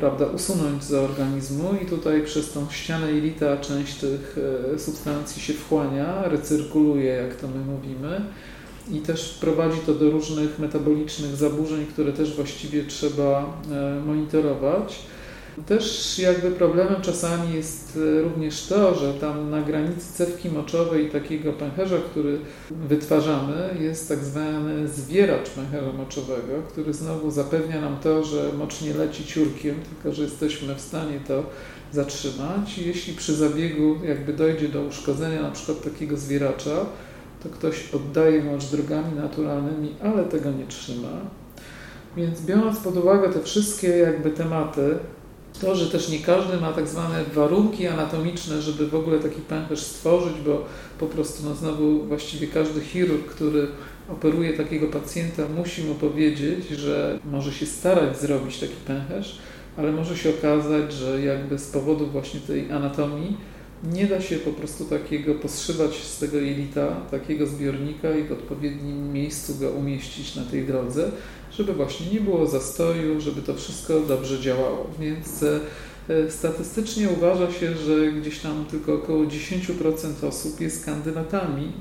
prawda, 0.00 0.26
usunąć 0.26 0.84
z 0.84 0.92
organizmu 0.92 1.74
i 1.82 1.86
tutaj 1.86 2.22
przez 2.22 2.52
tą 2.52 2.70
ścianę 2.70 3.12
jelita 3.12 3.56
część 3.56 3.94
tych 3.94 4.38
e, 4.74 4.78
substancji 4.78 5.42
się 5.42 5.52
wchłania, 5.52 6.28
recyrkuluje, 6.28 7.04
jak 7.04 7.34
to 7.34 7.48
my 7.48 7.64
mówimy 7.64 8.20
i 8.92 9.00
też 9.00 9.38
prowadzi 9.40 9.78
to 9.86 9.94
do 9.94 10.10
różnych 10.10 10.58
metabolicznych 10.58 11.36
zaburzeń, 11.36 11.86
które 11.86 12.12
też 12.12 12.36
właściwie 12.36 12.84
trzeba 12.84 13.60
e, 13.72 14.00
monitorować. 14.06 14.98
Też 15.66 16.18
jakby 16.18 16.50
problemem 16.50 17.02
czasami 17.02 17.54
jest 17.54 17.98
e, 18.18 18.22
również 18.22 18.66
to, 18.66 18.94
że 18.94 19.14
tam 19.14 19.50
na 19.50 19.60
granicy 19.60 20.12
cewki 20.12 20.50
moczowej 20.50 21.06
i 21.06 21.10
takiego 21.10 21.52
pęcherza, 21.52 21.96
który 22.10 22.38
wytwarzamy, 22.70 23.76
jest 23.80 24.08
tak 24.08 24.24
zwany 24.24 24.88
zwieracz 24.88 25.50
pęcherza 25.50 25.92
moczowego, 25.92 26.62
który 26.68 26.94
znowu 26.94 27.30
zapewnia 27.30 27.80
nam 27.80 27.96
to, 28.02 28.24
że 28.24 28.52
mocz 28.58 28.82
nie 28.82 28.94
leci 28.94 29.24
ciurkiem, 29.24 29.74
tylko 29.88 30.16
że 30.16 30.22
jesteśmy 30.22 30.74
w 30.74 30.80
stanie 30.80 31.20
to 31.28 31.42
zatrzymać. 31.92 32.78
Jeśli 32.78 33.14
przy 33.14 33.34
zabiegu 33.34 33.96
jakby 34.04 34.32
dojdzie 34.32 34.68
do 34.68 34.82
uszkodzenia 34.82 35.42
na 35.42 35.50
przykład 35.50 35.82
takiego 35.82 36.16
zwieracza, 36.16 36.86
to 37.42 37.48
ktoś 37.48 37.94
oddaje 37.94 38.44
mąż 38.44 38.64
drogami 38.64 39.14
naturalnymi, 39.14 39.94
ale 40.02 40.24
tego 40.24 40.50
nie 40.50 40.66
trzyma. 40.66 41.20
Więc 42.16 42.40
biorąc 42.40 42.78
pod 42.78 42.96
uwagę 42.96 43.28
te 43.28 43.42
wszystkie 43.42 43.88
jakby 43.88 44.30
tematy, 44.30 44.98
to, 45.60 45.76
że 45.76 45.86
też 45.86 46.08
nie 46.08 46.18
każdy 46.18 46.56
ma 46.56 46.72
tak 46.72 46.88
zwane 46.88 47.24
warunki 47.34 47.86
anatomiczne, 47.86 48.62
żeby 48.62 48.86
w 48.86 48.94
ogóle 48.94 49.18
taki 49.18 49.40
pęcherz 49.40 49.80
stworzyć, 49.80 50.34
bo 50.46 50.64
po 50.98 51.06
prostu 51.06 51.48
no 51.48 51.54
znowu 51.54 52.04
właściwie 52.04 52.46
każdy 52.46 52.80
chirurg, 52.80 53.26
który 53.26 53.68
operuje 54.08 54.52
takiego 54.52 54.86
pacjenta, 54.86 55.42
musi 55.56 55.84
mu 55.84 55.94
powiedzieć, 55.94 56.68
że 56.68 57.18
może 57.24 57.52
się 57.52 57.66
starać 57.66 58.20
zrobić 58.20 58.58
taki 58.60 58.74
pęcherz, 58.86 59.38
ale 59.76 59.92
może 59.92 60.16
się 60.16 60.30
okazać, 60.30 60.92
że 60.92 61.22
jakby 61.22 61.58
z 61.58 61.66
powodu 61.66 62.06
właśnie 62.06 62.40
tej 62.40 62.72
anatomii 62.72 63.36
nie 63.84 64.06
da 64.06 64.20
się 64.20 64.36
po 64.36 64.50
prostu 64.50 64.84
takiego 64.84 65.34
poszywać 65.34 65.96
z 65.96 66.18
tego 66.18 66.36
jelita, 66.36 67.00
takiego 67.10 67.46
zbiornika 67.46 68.16
i 68.16 68.24
w 68.24 68.32
odpowiednim 68.32 69.12
miejscu 69.12 69.54
go 69.60 69.70
umieścić 69.70 70.36
na 70.36 70.44
tej 70.44 70.64
drodze, 70.64 71.10
żeby 71.52 71.72
właśnie 71.72 72.06
nie 72.12 72.20
było 72.20 72.46
zastoju, 72.46 73.20
żeby 73.20 73.42
to 73.42 73.54
wszystko 73.54 74.00
dobrze 74.00 74.40
działało. 74.40 74.90
Więc 75.00 75.42
e, 75.42 76.30
statystycznie 76.30 77.08
uważa 77.08 77.52
się, 77.52 77.76
że 77.76 78.12
gdzieś 78.12 78.38
tam 78.38 78.64
tylko 78.70 78.94
około 78.94 79.24
10% 79.24 80.26
osób 80.26 80.60
jest 80.60 80.84
kandydatami 80.84 81.72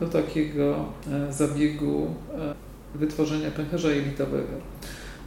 do 0.00 0.06
takiego 0.06 0.84
e, 1.10 1.32
zabiegu 1.32 2.06
e, 2.34 2.54
wytworzenia 2.98 3.50
pęcherza 3.50 3.90
jelitowego. 3.90 4.52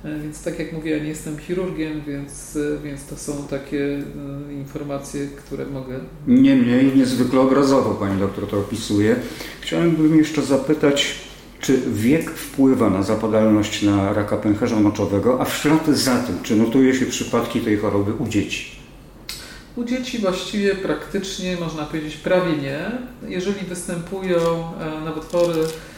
Więc 0.03 0.43
tak 0.43 0.59
jak 0.59 0.73
mówię, 0.73 0.91
ja 0.91 1.03
nie 1.03 1.09
jestem 1.09 1.37
chirurgiem, 1.37 2.01
więc, 2.07 2.57
więc 2.83 3.05
to 3.05 3.17
są 3.17 3.47
takie 3.49 4.03
informacje, 4.51 5.27
które 5.27 5.65
mogę. 5.65 5.99
Niemniej 6.27 6.97
niezwykle 6.97 7.39
obrazowo 7.39 7.95
pani 7.95 8.19
doktor 8.19 8.47
to 8.47 8.59
opisuje. 8.59 9.15
Chciałem 9.61 10.17
jeszcze 10.17 10.41
zapytać, 10.41 11.15
czy 11.59 11.81
wiek 11.93 12.31
wpływa 12.31 12.89
na 12.89 13.03
zapadalność 13.03 13.81
na 13.81 14.13
raka 14.13 14.37
pęcherza 14.37 14.75
moczowego, 14.75 15.41
a 15.41 15.45
w 15.45 15.57
ślad 15.57 15.87
za 15.87 16.19
tym, 16.19 16.35
czy 16.43 16.55
notuje 16.55 16.95
się 16.95 17.05
przypadki 17.05 17.59
tej 17.59 17.77
choroby 17.77 18.13
u 18.13 18.27
dzieci? 18.27 18.79
U 19.75 19.83
dzieci 19.83 20.17
właściwie 20.17 20.75
praktycznie, 20.75 21.57
można 21.59 21.85
powiedzieć, 21.85 22.17
prawie 22.17 22.57
nie. 22.57 22.91
Jeżeli 23.27 23.65
występują 23.65 24.37
e, 24.79 25.05
nowotwory 25.05 25.59
e, 25.61 25.88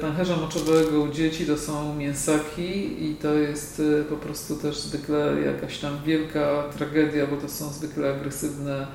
pęcherza 0.00 0.36
moczowego 0.36 1.00
u 1.00 1.08
dzieci, 1.08 1.46
to 1.46 1.58
są 1.58 1.94
mięsaki 1.94 3.04
i 3.04 3.14
to 3.14 3.34
jest 3.34 3.82
e, 4.00 4.04
po 4.04 4.16
prostu 4.16 4.56
też 4.56 4.78
zwykle 4.78 5.36
jakaś 5.46 5.78
tam 5.78 5.98
wielka 6.06 6.62
tragedia, 6.78 7.26
bo 7.26 7.36
to 7.36 7.48
są 7.48 7.68
zwykle 7.68 8.10
agresywne 8.10 8.86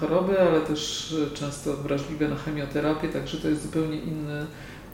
choroby, 0.00 0.40
ale 0.40 0.60
też 0.60 1.14
często 1.34 1.76
wrażliwe 1.76 2.28
na 2.28 2.36
chemioterapię, 2.36 3.08
także 3.08 3.38
to 3.38 3.48
jest 3.48 3.62
zupełnie 3.62 3.96
inny 3.96 4.46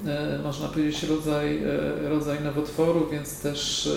e, 0.07 0.39
można 0.43 0.69
powiedzieć, 0.69 1.03
rodzaj, 1.03 1.59
e, 1.59 2.09
rodzaj 2.09 2.45
nowotworu, 2.45 3.09
więc 3.13 3.41
też 3.41 3.91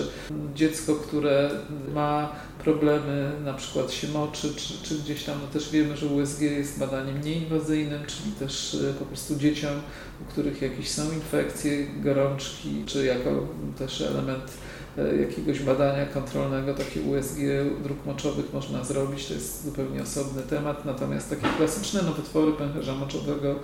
dziecko, 0.54 0.94
które 0.94 1.50
ma 1.94 2.32
problemy, 2.58 3.32
na 3.44 3.54
przykład 3.54 3.92
się 3.92 4.08
moczy, 4.08 4.54
czy, 4.54 4.82
czy 4.82 4.98
gdzieś 4.98 5.24
tam, 5.24 5.38
no 5.42 5.48
też 5.48 5.70
wiemy, 5.70 5.96
że 5.96 6.06
USG 6.06 6.40
jest 6.40 6.78
badaniem 6.78 7.20
nieinwazyjnym, 7.20 8.00
czyli 8.06 8.32
też 8.32 8.76
po 8.98 9.04
prostu 9.04 9.36
dzieciom, 9.36 9.72
u 10.20 10.24
których 10.24 10.62
jakieś 10.62 10.90
są 10.90 11.12
infekcje, 11.12 11.86
gorączki, 11.86 12.82
czy 12.86 13.04
jako 13.04 13.46
też 13.78 14.00
element 14.00 14.52
E, 14.52 14.71
jakiegoś 15.20 15.60
badania 15.60 16.06
kontrolnego, 16.06 16.74
takie 16.74 17.00
USG 17.00 17.38
dróg 17.82 18.06
moczowych 18.06 18.52
można 18.52 18.84
zrobić, 18.84 19.26
to 19.26 19.34
jest 19.34 19.64
zupełnie 19.64 20.02
osobny 20.02 20.42
temat, 20.42 20.84
natomiast 20.84 21.30
takie 21.30 21.46
klasyczne 21.56 22.02
nowotwory 22.02 22.52
pęcherza 22.52 22.94
moczowego 22.94 23.54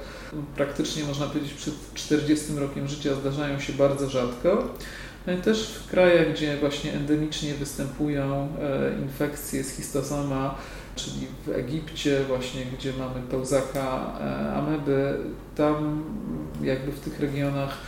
praktycznie 0.57 1.05
można 1.05 1.27
powiedzieć 1.27 1.53
przed 1.53 1.75
40 1.95 2.47
rokiem 2.57 2.89
życia 2.89 3.15
zdarzają 3.15 3.61
się 3.61 3.73
bardzo 3.73 4.11
rzadko. 4.11 4.69
No 5.27 5.37
też 5.37 5.69
w 5.69 5.91
krajach, 5.91 6.33
gdzie 6.33 6.57
właśnie 6.57 6.93
endemicznie 6.93 7.55
występują 7.55 8.49
e, 8.61 9.03
infekcje 9.03 9.65
z 9.65 9.71
histosoma, 9.71 10.55
czyli 10.97 11.27
w 11.47 11.49
Egipcie 11.49 12.25
właśnie, 12.29 12.65
gdzie 12.79 12.93
mamy 12.93 13.27
pełzaka 13.31 14.13
e, 14.21 14.53
ameby, 14.53 15.19
tam 15.57 16.05
jakby 16.63 16.93
w 16.93 17.01
tych 17.01 17.21
regionach 17.21 17.79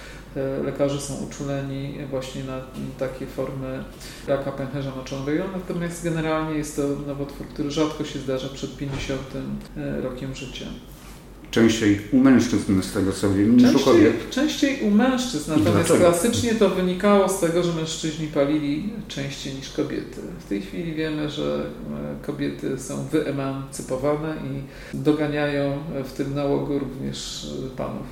lekarze 0.64 1.00
są 1.00 1.14
uczuleni 1.14 1.94
właśnie 2.10 2.44
na 2.44 2.60
takie 2.98 3.26
formy 3.26 3.84
raka 4.26 4.52
pęcherza 4.52 4.92
moczowego, 4.96 5.44
natomiast 5.52 6.04
generalnie 6.04 6.58
jest 6.58 6.76
to 6.76 6.82
nowotwór, 7.06 7.46
który 7.46 7.70
rzadko 7.70 8.04
się 8.04 8.18
zdarza 8.18 8.48
przed 8.48 8.76
50 8.76 9.20
e, 9.76 10.00
rokiem 10.00 10.34
życia. 10.34 10.66
Częściej 11.50 12.00
u 12.12 12.18
mężczyzn 12.18 12.82
z 12.82 12.92
tego 12.92 13.12
co 13.12 13.34
wiem 13.34 13.56
niż 13.56 13.74
u 13.74 13.78
kobiet. 13.78 14.30
Częściej 14.30 14.82
u 14.82 14.90
mężczyzn, 14.90 15.52
natomiast 15.58 15.92
klasycznie 15.92 16.54
to 16.54 16.70
wynikało 16.70 17.28
z 17.28 17.40
tego, 17.40 17.62
że 17.62 17.72
mężczyźni 17.72 18.26
palili 18.26 18.92
częściej 19.08 19.54
niż 19.54 19.72
kobiety. 19.72 20.20
W 20.38 20.48
tej 20.48 20.62
chwili 20.62 20.92
wiemy, 20.92 21.30
że 21.30 21.66
e, 22.22 22.26
kobiety 22.26 22.78
są 22.78 23.06
wyemancypowane 23.06 24.34
i 24.36 24.62
doganiają 24.96 25.78
w 26.04 26.12
tym 26.12 26.34
nałogu 26.34 26.78
również 26.78 27.46
panów. 27.76 28.06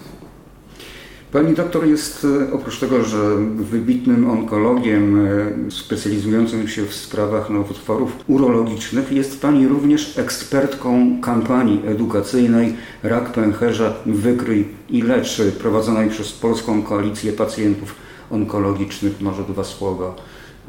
Pani 1.33 1.55
doktor 1.55 1.87
jest 1.87 2.27
e, 2.49 2.53
oprócz 2.53 2.79
tego, 2.79 3.05
że 3.05 3.37
wybitnym 3.57 4.31
onkologiem 4.31 5.27
e, 5.27 5.71
specjalizującym 5.71 6.69
się 6.69 6.87
w 6.87 6.95
sprawach 6.95 7.51
nowotworów 7.51 8.13
urologicznych, 8.27 9.13
jest 9.13 9.43
Pani 9.43 9.69
również 9.69 10.19
ekspertką 10.19 11.21
kampanii 11.21 11.83
edukacyjnej 11.87 12.77
Rak 13.03 13.33
pęcherza 13.33 13.95
wykryj 14.07 14.69
i 14.89 15.03
lecz 15.03 15.43
prowadzonej 15.59 16.11
przez 16.11 16.33
Polską 16.33 16.83
Koalicję 16.83 17.33
Pacjentów 17.33 17.95
Onkologicznych. 18.31 19.21
Może 19.21 19.45
dwa 19.45 19.65
słowa 19.65 20.15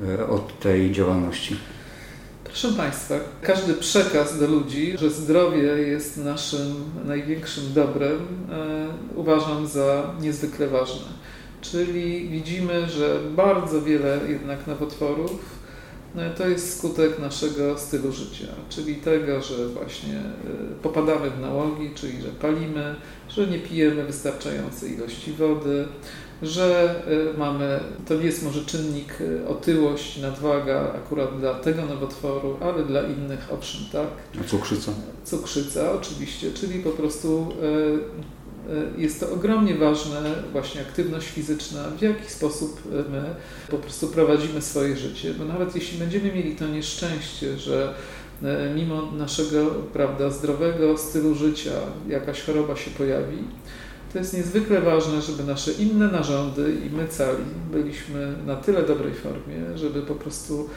e, 0.08 0.28
od 0.28 0.60
tej 0.60 0.92
działalności. 0.92 1.56
Proszę 2.50 2.74
Państwa, 2.74 3.16
każdy 3.42 3.74
przekaz 3.74 4.40
do 4.40 4.48
ludzi, 4.48 4.98
że 4.98 5.10
zdrowie 5.10 5.64
jest 5.64 6.18
naszym 6.18 6.76
największym 7.06 7.74
dobrem, 7.74 8.18
e, 8.52 8.88
uważam 9.16 9.68
za 9.68 10.14
niezwykle 10.22 10.68
ważne. 10.68 11.08
Czyli 11.62 12.30
widzimy, 12.30 12.90
że 12.90 13.20
bardzo 13.36 13.82
wiele 13.82 14.20
jednak 14.30 14.68
nowotworów 14.68 15.60
no, 16.16 16.22
to 16.38 16.48
jest 16.48 16.78
skutek 16.78 17.20
naszego 17.20 17.78
stylu 17.78 18.12
życia, 18.12 18.48
czyli 18.70 18.96
tego, 18.96 19.42
że 19.42 19.68
właśnie 19.68 20.18
e, 20.20 20.22
popadamy 20.84 21.30
w 21.30 21.40
nałogi, 21.40 21.92
czyli 21.96 22.22
że 22.22 22.30
palimy, 22.30 22.96
że 23.30 23.48
nie 23.48 23.60
pijemy 23.60 24.04
wystarczającej 24.04 24.94
ilości 24.94 25.32
wody, 25.34 25.88
że 26.42 26.96
y, 27.34 27.38
mamy, 27.38 27.80
to 28.08 28.16
nie 28.16 28.26
jest 28.26 28.44
może 28.44 28.66
czynnik 28.66 29.22
y, 29.22 29.48
otyłość, 29.48 30.18
nadwaga 30.18 30.94
akurat 30.94 31.40
dla 31.40 31.54
tego 31.54 31.86
nowotworu, 31.86 32.58
ale 32.62 32.84
dla 32.84 33.02
innych 33.02 33.48
owszem, 33.52 33.82
tak. 33.92 34.08
A 34.42 34.50
cukrzyca? 34.50 34.92
Cukrzyca 35.26 35.92
oczywiście, 35.92 36.52
czyli 36.54 36.80
po 36.80 36.90
prostu 36.90 37.48
y, 37.64 39.02
jest 39.02 39.20
to 39.20 39.32
ogromnie 39.32 39.76
ważne, 39.76 40.22
właśnie 40.52 40.82
aktywność 40.82 41.28
fizyczna, 41.28 41.84
w 41.98 42.02
jaki 42.02 42.32
sposób 42.32 42.82
my 43.12 43.24
po 43.70 43.78
prostu 43.78 44.08
prowadzimy 44.08 44.62
swoje 44.62 44.98
życie, 44.98 45.34
bo 45.34 45.46
nawet 45.46 45.76
jeśli 45.76 45.98
będziemy 45.98 46.34
mieli 46.34 46.56
to 46.56 46.68
nieszczęście, 46.68 47.58
że 47.58 47.94
mimo 48.76 49.12
naszego 49.12 49.66
prawda, 49.94 50.30
zdrowego 50.30 50.98
stylu 50.98 51.36
życia 51.36 51.72
jakaś 52.08 52.42
choroba 52.42 52.76
się 52.76 52.92
pojawi, 52.92 53.38
to 54.14 54.20
jest 54.20 54.34
niezwykle 54.34 54.82
ważne, 54.82 55.22
żeby 55.22 55.44
nasze 55.44 55.72
inne 55.72 56.08
narządy 56.08 56.76
i 56.86 56.96
my 56.96 57.08
cali 57.08 57.44
byliśmy 57.72 58.36
na 58.46 58.56
tyle 58.56 58.84
dobrej 58.84 59.14
formie, 59.14 59.78
żeby 59.78 60.02
po 60.02 60.16
prostu 60.16 60.70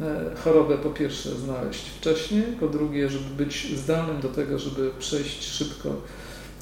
e, 0.00 0.30
chorobę 0.44 0.78
po 0.78 0.90
pierwsze 0.90 1.30
znaleźć 1.30 1.88
wcześniej, 1.88 2.42
po 2.60 2.68
drugie, 2.68 3.08
żeby 3.08 3.44
być 3.44 3.78
zdolnym 3.78 4.20
do 4.20 4.28
tego, 4.28 4.58
żeby 4.58 4.90
przejść 4.98 5.44
szybko 5.44 5.96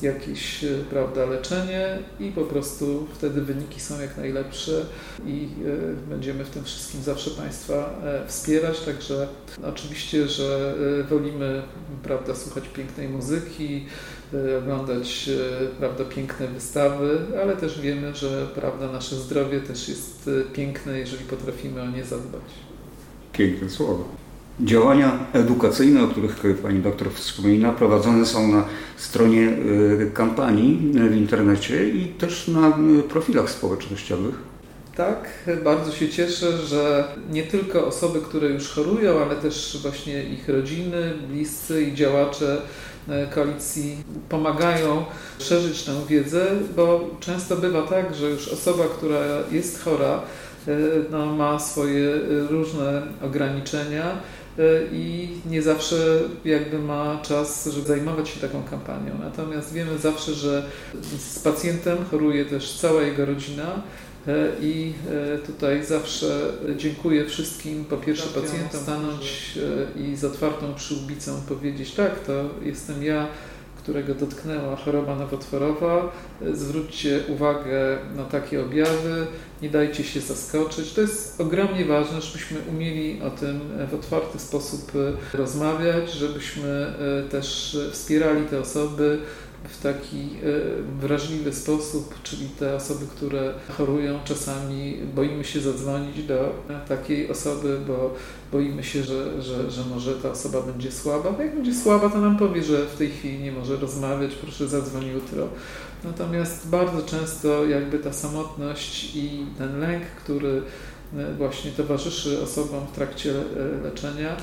jakieś 0.03 0.65
e, 0.65 0.69
prawda, 0.91 1.27
leczenie 1.27 1.99
i 2.21 2.33
po 2.33 2.45
prostu 2.45 3.07
wtedy 3.15 3.43
wyniki 3.43 3.81
są 3.81 4.01
jak 4.01 4.17
najlepsze 4.17 4.85
i 5.27 5.49
y, 5.67 6.09
będziemy 6.09 6.45
w 6.45 6.51
tym 6.51 6.65
wszystkim 6.65 7.03
zawsze 7.03 7.31
Państwa 7.31 8.01
wspierać. 8.27 8.81
Także 8.81 9.29
oczywiście, 9.65 10.29
że 10.29 10.75
wolimy 11.11 11.63
prawda, 12.03 12.35
słuchać 12.35 12.69
pięknej 12.69 13.09
muzyki, 13.09 13.87
oglądać 14.59 15.31
prawda, 15.79 16.05
piękne 16.05 16.49
wystawy, 16.49 17.19
ale 17.43 17.57
też 17.57 17.81
wiemy, 17.81 18.15
że 18.15 18.47
prawda, 18.55 18.93
nasze 18.93 19.17
zdrowie 19.17 19.61
też 19.61 19.89
jest 19.89 20.31
piękne, 20.53 20.99
jeżeli 20.99 21.25
potrafimy 21.25 21.83
o 21.83 21.91
nie 21.91 22.05
zadbać. 22.05 22.43
Piękne 23.33 23.71
słowo. 23.71 24.05
Działania 24.61 25.19
edukacyjne, 25.33 26.05
o 26.05 26.09
których 26.09 26.59
pani 26.63 26.81
doktor 26.81 27.11
wspomina, 27.13 27.73
prowadzone 27.73 28.27
są 28.27 28.49
na 28.49 28.65
stronie 28.97 29.57
kampanii 30.15 30.93
w 31.11 31.17
internecie 31.17 31.89
i 31.89 32.07
też 32.07 32.49
na 32.49 32.79
profilach 33.09 33.51
społecznościowych. 33.51 34.35
Tak, 34.97 35.51
bardzo 35.65 35.93
się 35.93 36.09
cieszę, 36.09 36.59
że 36.59 37.05
nie 37.31 37.43
tylko 37.43 37.87
osoby, 37.87 38.21
które 38.21 38.49
już 38.49 38.69
chorują, 38.69 39.19
ale 39.19 39.37
też 39.37 39.79
właśnie 39.83 40.25
ich 40.25 40.49
rodziny, 40.49 41.13
bliscy 41.29 41.83
i 41.83 41.95
działacze 41.95 42.63
koalicji 43.35 43.97
pomagają 44.29 45.05
szerzyć 45.39 45.83
tę 45.83 45.93
wiedzę, 46.09 46.47
bo 46.77 47.11
często 47.21 47.57
bywa 47.57 47.83
tak, 47.83 48.15
że 48.15 48.31
już 48.31 48.49
osoba, 48.49 48.85
która 48.85 49.21
jest 49.51 49.85
chora, 49.85 50.23
no, 51.11 51.27
ma 51.27 51.59
swoje 51.59 52.11
różne 52.51 53.03
ograniczenia 53.23 54.21
i 54.93 55.29
nie 55.47 55.63
zawsze 55.63 55.97
jakby 56.45 56.79
ma 56.79 57.19
czas, 57.23 57.69
żeby 57.73 57.87
zajmować 57.87 58.29
się 58.29 58.41
taką 58.41 58.63
kampanią. 58.63 59.13
Natomiast 59.21 59.73
wiemy 59.73 59.99
zawsze, 59.99 60.35
że 60.35 60.63
z 61.19 61.39
pacjentem 61.39 61.99
choruje 62.11 62.45
też 62.45 62.79
cała 62.79 63.03
jego 63.03 63.27
rodzina 63.27 63.65
e, 63.65 63.79
i 64.61 64.93
e, 65.35 65.39
tutaj 65.39 65.85
zawsze 65.85 66.53
dziękuję 66.77 67.25
wszystkim, 67.25 67.85
po 67.85 67.97
pierwsze 67.97 68.41
pacjentom, 68.41 68.81
stanąć 68.81 69.59
e, 69.97 70.01
i 70.01 70.17
z 70.17 70.25
otwartą 70.25 70.75
przyłbicą 70.75 71.41
powiedzieć, 71.49 71.95
tak, 71.95 72.21
to 72.21 72.33
jestem 72.63 73.05
ja, 73.05 73.27
którego 73.83 74.15
dotknęła 74.15 74.77
choroba 74.77 75.17
nowotworowa. 75.17 76.13
Zwróćcie 76.53 77.21
uwagę 77.29 77.99
na 78.17 78.25
takie 78.25 78.65
objawy, 78.65 79.27
nie 79.63 79.71
dajcie 79.71 80.05
się 80.05 80.21
zaskoczyć. 80.21 80.93
To 80.93 81.01
jest 81.01 81.41
ogromnie 81.41 81.85
ważne, 81.85 82.23
żebyśmy 82.23 82.59
umieli 82.71 83.23
o 83.23 83.31
tym 83.31 83.61
w 83.91 83.95
otwarty 83.95 84.39
sposób 84.39 84.93
rozmawiać, 85.35 86.13
żebyśmy 86.13 86.93
też 87.31 87.79
wspierali 87.93 88.47
te 88.47 88.61
osoby, 88.61 89.19
w 89.65 89.83
taki 89.83 90.19
e, 90.19 91.01
wrażliwy 91.01 91.53
sposób, 91.53 92.15
czyli 92.23 92.49
te 92.49 92.77
osoby, 92.77 93.07
które 93.17 93.55
chorują, 93.77 94.19
czasami 94.25 94.97
boimy 95.15 95.45
się 95.45 95.61
zadzwonić 95.61 96.23
do 96.23 96.55
takiej 96.89 97.31
osoby, 97.31 97.79
bo 97.87 98.15
boimy 98.53 98.85
się, 98.85 99.03
że, 99.03 99.43
że, 99.43 99.71
że 99.71 99.85
może 99.95 100.15
ta 100.15 100.31
osoba 100.31 100.63
będzie 100.63 100.93
słaba. 100.93 101.31
No 101.39 101.45
jak 101.45 101.55
będzie 101.55 101.75
słaba, 101.75 102.11
to 102.11 102.21
nam 102.21 102.37
powie, 102.37 102.63
że 102.63 102.87
w 102.87 102.97
tej 102.97 103.11
chwili 103.11 103.39
nie 103.39 103.53
może 103.53 103.77
rozmawiać, 103.77 104.35
proszę 104.35 104.69
zadzwoń 104.69 105.07
jutro. 105.07 105.49
Natomiast 106.05 106.69
bardzo 106.69 107.03
często 107.03 107.67
jakby 107.67 107.99
ta 107.99 108.13
samotność 108.13 109.17
i 109.17 109.47
ten 109.59 109.81
lęk, 109.81 110.03
który 110.05 110.63
e, 111.17 111.35
właśnie 111.35 111.71
towarzyszy 111.71 112.43
osobom 112.43 112.87
w 112.87 112.95
trakcie 112.95 113.31
e, 113.31 113.83
leczenia, 113.85 114.37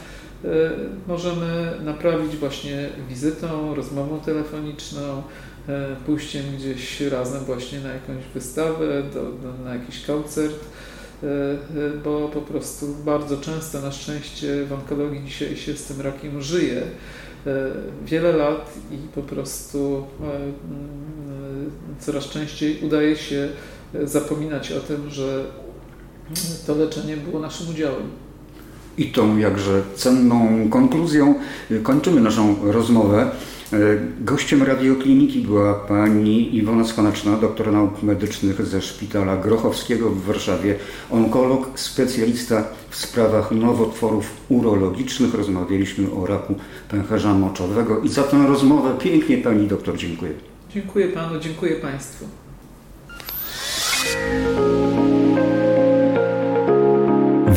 możemy 1.07 1.71
naprawić 1.83 2.35
właśnie 2.35 2.89
wizytą, 3.09 3.75
rozmową 3.75 4.19
telefoniczną, 4.19 5.23
e, 5.67 5.95
pójściem 6.05 6.43
gdzieś 6.57 7.01
razem 7.01 7.43
właśnie 7.43 7.79
na 7.79 7.93
jakąś 7.93 8.23
wystawę, 8.33 9.03
do, 9.13 9.21
do, 9.21 9.63
na 9.63 9.75
jakiś 9.75 10.05
koncert, 10.05 10.55
e, 11.23 11.27
bo 12.03 12.29
po 12.29 12.41
prostu 12.41 12.87
bardzo 13.05 13.37
często 13.37 13.81
na 13.81 13.91
szczęście 13.91 14.65
w 14.65 14.73
onkologii 14.73 15.23
dzisiaj 15.25 15.57
się 15.57 15.73
z 15.73 15.83
tym 15.83 16.01
rakiem 16.01 16.41
żyje 16.41 16.81
wiele 18.05 18.31
lat 18.31 18.73
i 18.91 18.97
po 19.15 19.21
prostu 19.21 20.05
coraz 21.99 22.29
częściej 22.29 22.79
udaje 22.81 23.15
się 23.15 23.49
zapominać 24.03 24.71
o 24.71 24.79
tym, 24.79 25.09
że 25.09 25.43
to 26.67 26.75
leczenie 26.75 27.17
było 27.17 27.39
naszym 27.39 27.69
udziałem. 27.69 28.24
I 28.97 29.05
tą 29.05 29.37
jakże 29.37 29.81
cenną 29.95 30.69
konkluzją 30.69 31.35
kończymy 31.83 32.21
naszą 32.21 32.55
rozmowę. 32.63 33.31
E, 33.73 33.77
gościem 34.21 34.63
radiokliniki 34.63 35.41
była 35.41 35.73
pani 35.73 36.55
Iwona 36.55 36.83
Skoneczna, 36.83 37.37
doktor 37.37 37.71
nauk 37.71 38.03
medycznych 38.03 38.65
ze 38.65 38.81
Szpitala 38.81 39.37
Grochowskiego 39.37 40.09
w 40.09 40.23
Warszawie, 40.23 40.75
onkolog, 41.11 41.79
specjalista 41.79 42.63
w 42.89 42.95
sprawach 42.95 43.51
nowotworów 43.51 44.31
urologicznych. 44.49 45.33
Rozmawialiśmy 45.33 46.11
o 46.11 46.25
raku 46.25 46.55
pęcherza 46.89 47.33
moczowego 47.33 47.99
i 47.99 48.09
za 48.09 48.23
tę 48.23 48.47
rozmowę 48.47 48.93
pięknie 48.99 49.37
pani 49.37 49.67
doktor 49.67 49.97
dziękuję. 49.97 50.31
Dziękuję 50.73 51.07
panu, 51.07 51.39
dziękuję 51.39 51.75
państwu. 51.75 52.25